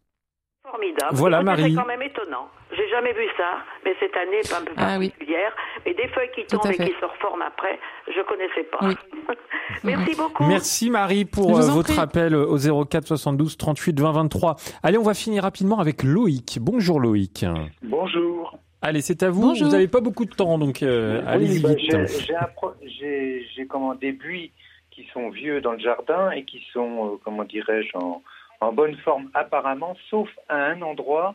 [0.69, 1.15] Formidable.
[1.15, 1.71] Voilà, Marie.
[1.71, 2.49] C'est quand même étonnant.
[2.95, 5.09] Jamais vu ça, mais cette année est un peu Ah oui.
[5.09, 5.53] particulière.
[5.85, 8.79] Mais des feuilles qui tombent et qui se reforment après, je connaissais pas.
[8.83, 8.95] Oui.
[9.83, 10.45] Merci beaucoup.
[10.45, 11.99] Merci Marie pour euh, votre prie.
[11.99, 14.57] appel au 04 72 38 20 23.
[14.85, 16.59] Allez, on va finir rapidement avec Loïc.
[16.61, 17.45] Bonjour Loïc.
[17.83, 18.57] Bonjour.
[18.81, 19.41] Allez, c'est à vous.
[19.43, 19.67] Bonjour.
[19.67, 21.91] Vous n'avez pas beaucoup de temps, donc euh, Oui, allez-y bah, vite.
[21.91, 24.53] j'ai- J'ai un pro- j'ai- j'ai, comment, des buis
[24.93, 28.23] qui sont vieux dans le jardin et qui sont, euh, comment dirais-je, en,
[28.61, 31.35] en bonne forme apparemment, sauf à un endroit.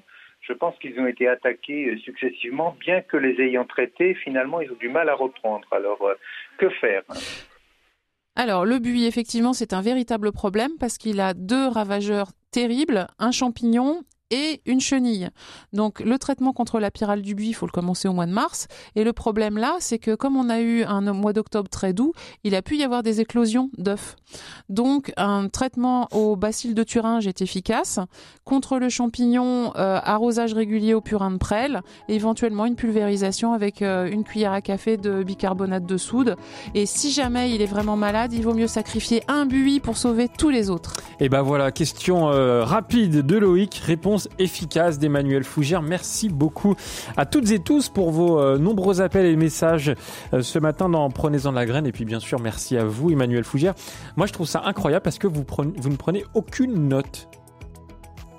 [0.49, 4.71] Je pense qu'ils ont été attaqués euh, successivement, bien que les ayant traités, finalement, ils
[4.71, 5.67] ont du mal à reprendre.
[5.71, 6.15] Alors, euh,
[6.57, 7.03] que faire?
[8.35, 13.31] Alors, le buis, effectivement, c'est un véritable problème parce qu'il a deux ravageurs terribles, un
[13.31, 14.01] champignon
[14.32, 15.30] et une chenille.
[15.73, 18.32] Donc, le traitement contre la pyrale du buis, il faut le commencer au mois de
[18.32, 18.67] mars.
[18.95, 22.13] Et le problème là, c'est que comme on a eu un mois d'octobre très doux,
[22.43, 24.15] il a pu y avoir des éclosions d'œufs.
[24.69, 27.99] Donc, un traitement au bacille de Thuringe est efficace.
[28.43, 33.82] Contre le champignon, euh, arrosage régulier au purin de prêle et éventuellement une pulvérisation avec
[33.82, 36.36] euh, une cuillère à café de bicarbonate de soude.
[36.75, 40.27] Et si jamais il est vraiment malade, il vaut mieux sacrifier un buis pour sauver
[40.27, 40.95] tous les autres.
[41.19, 45.82] Et ben voilà, question euh, rapide de Loïc, réponse efficace d'Emmanuel Fougère.
[45.82, 46.76] Merci beaucoup
[47.15, 49.93] à toutes et tous pour vos euh, nombreux appels et messages
[50.34, 51.86] euh, ce matin dans Prenez-en de la graine.
[51.86, 53.74] Et puis bien sûr, merci à vous, Emmanuel Fougère.
[54.17, 57.28] Moi, je trouve ça incroyable parce que vous, prenez, vous ne prenez aucune note.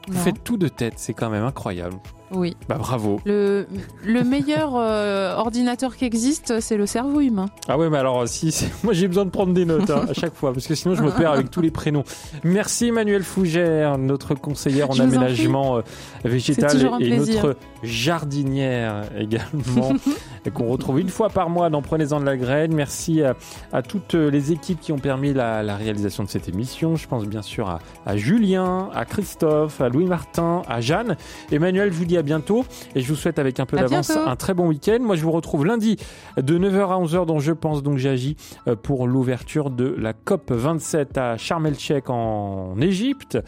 [0.08, 0.20] Vous Non.
[0.20, 1.96] faites tout de tête, c'est quand même incroyable.
[2.32, 2.56] Oui.
[2.68, 3.20] Bah bravo.
[3.24, 3.66] Le,
[4.04, 7.46] le meilleur euh, ordinateur qui existe, c'est le cerveau humain.
[7.68, 8.54] Ah ouais, mais alors si,
[8.84, 11.02] moi j'ai besoin de prendre des notes hein, à chaque fois parce que sinon je
[11.02, 12.04] me perds avec tous les prénoms.
[12.44, 15.80] Merci Emmanuel Fougère, notre conseillère en Je aménagement
[16.24, 19.92] végétal C'est toujours un et notre jardinière également
[20.54, 22.72] qu'on retrouve une fois par mois dans Prenez-en de la graine.
[22.74, 23.34] Merci à,
[23.72, 26.96] à toutes les équipes qui ont permis la, la réalisation de cette émission.
[26.96, 31.16] Je pense bien sûr à, à Julien, à Christophe, à Louis Martin, à Jeanne.
[31.50, 32.64] Emmanuel, je vous dis à bientôt
[32.94, 34.98] et je vous souhaite avec un peu d'avance un très bon week-end.
[35.00, 35.96] Moi, je vous retrouve lundi
[36.36, 40.52] de 9h à 11h dont je pense donc j'agis euh, pour l'ouverture de la COP
[40.52, 43.38] 27 à Sharm el-Sheikh en Égypte.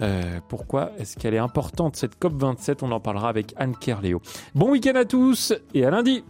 [0.00, 4.20] Euh, pourquoi est-ce qu'elle est importante cette COP 27 On en parlera avec Anne Kerléo.
[4.54, 6.22] Bon week-end à tous et à lundi.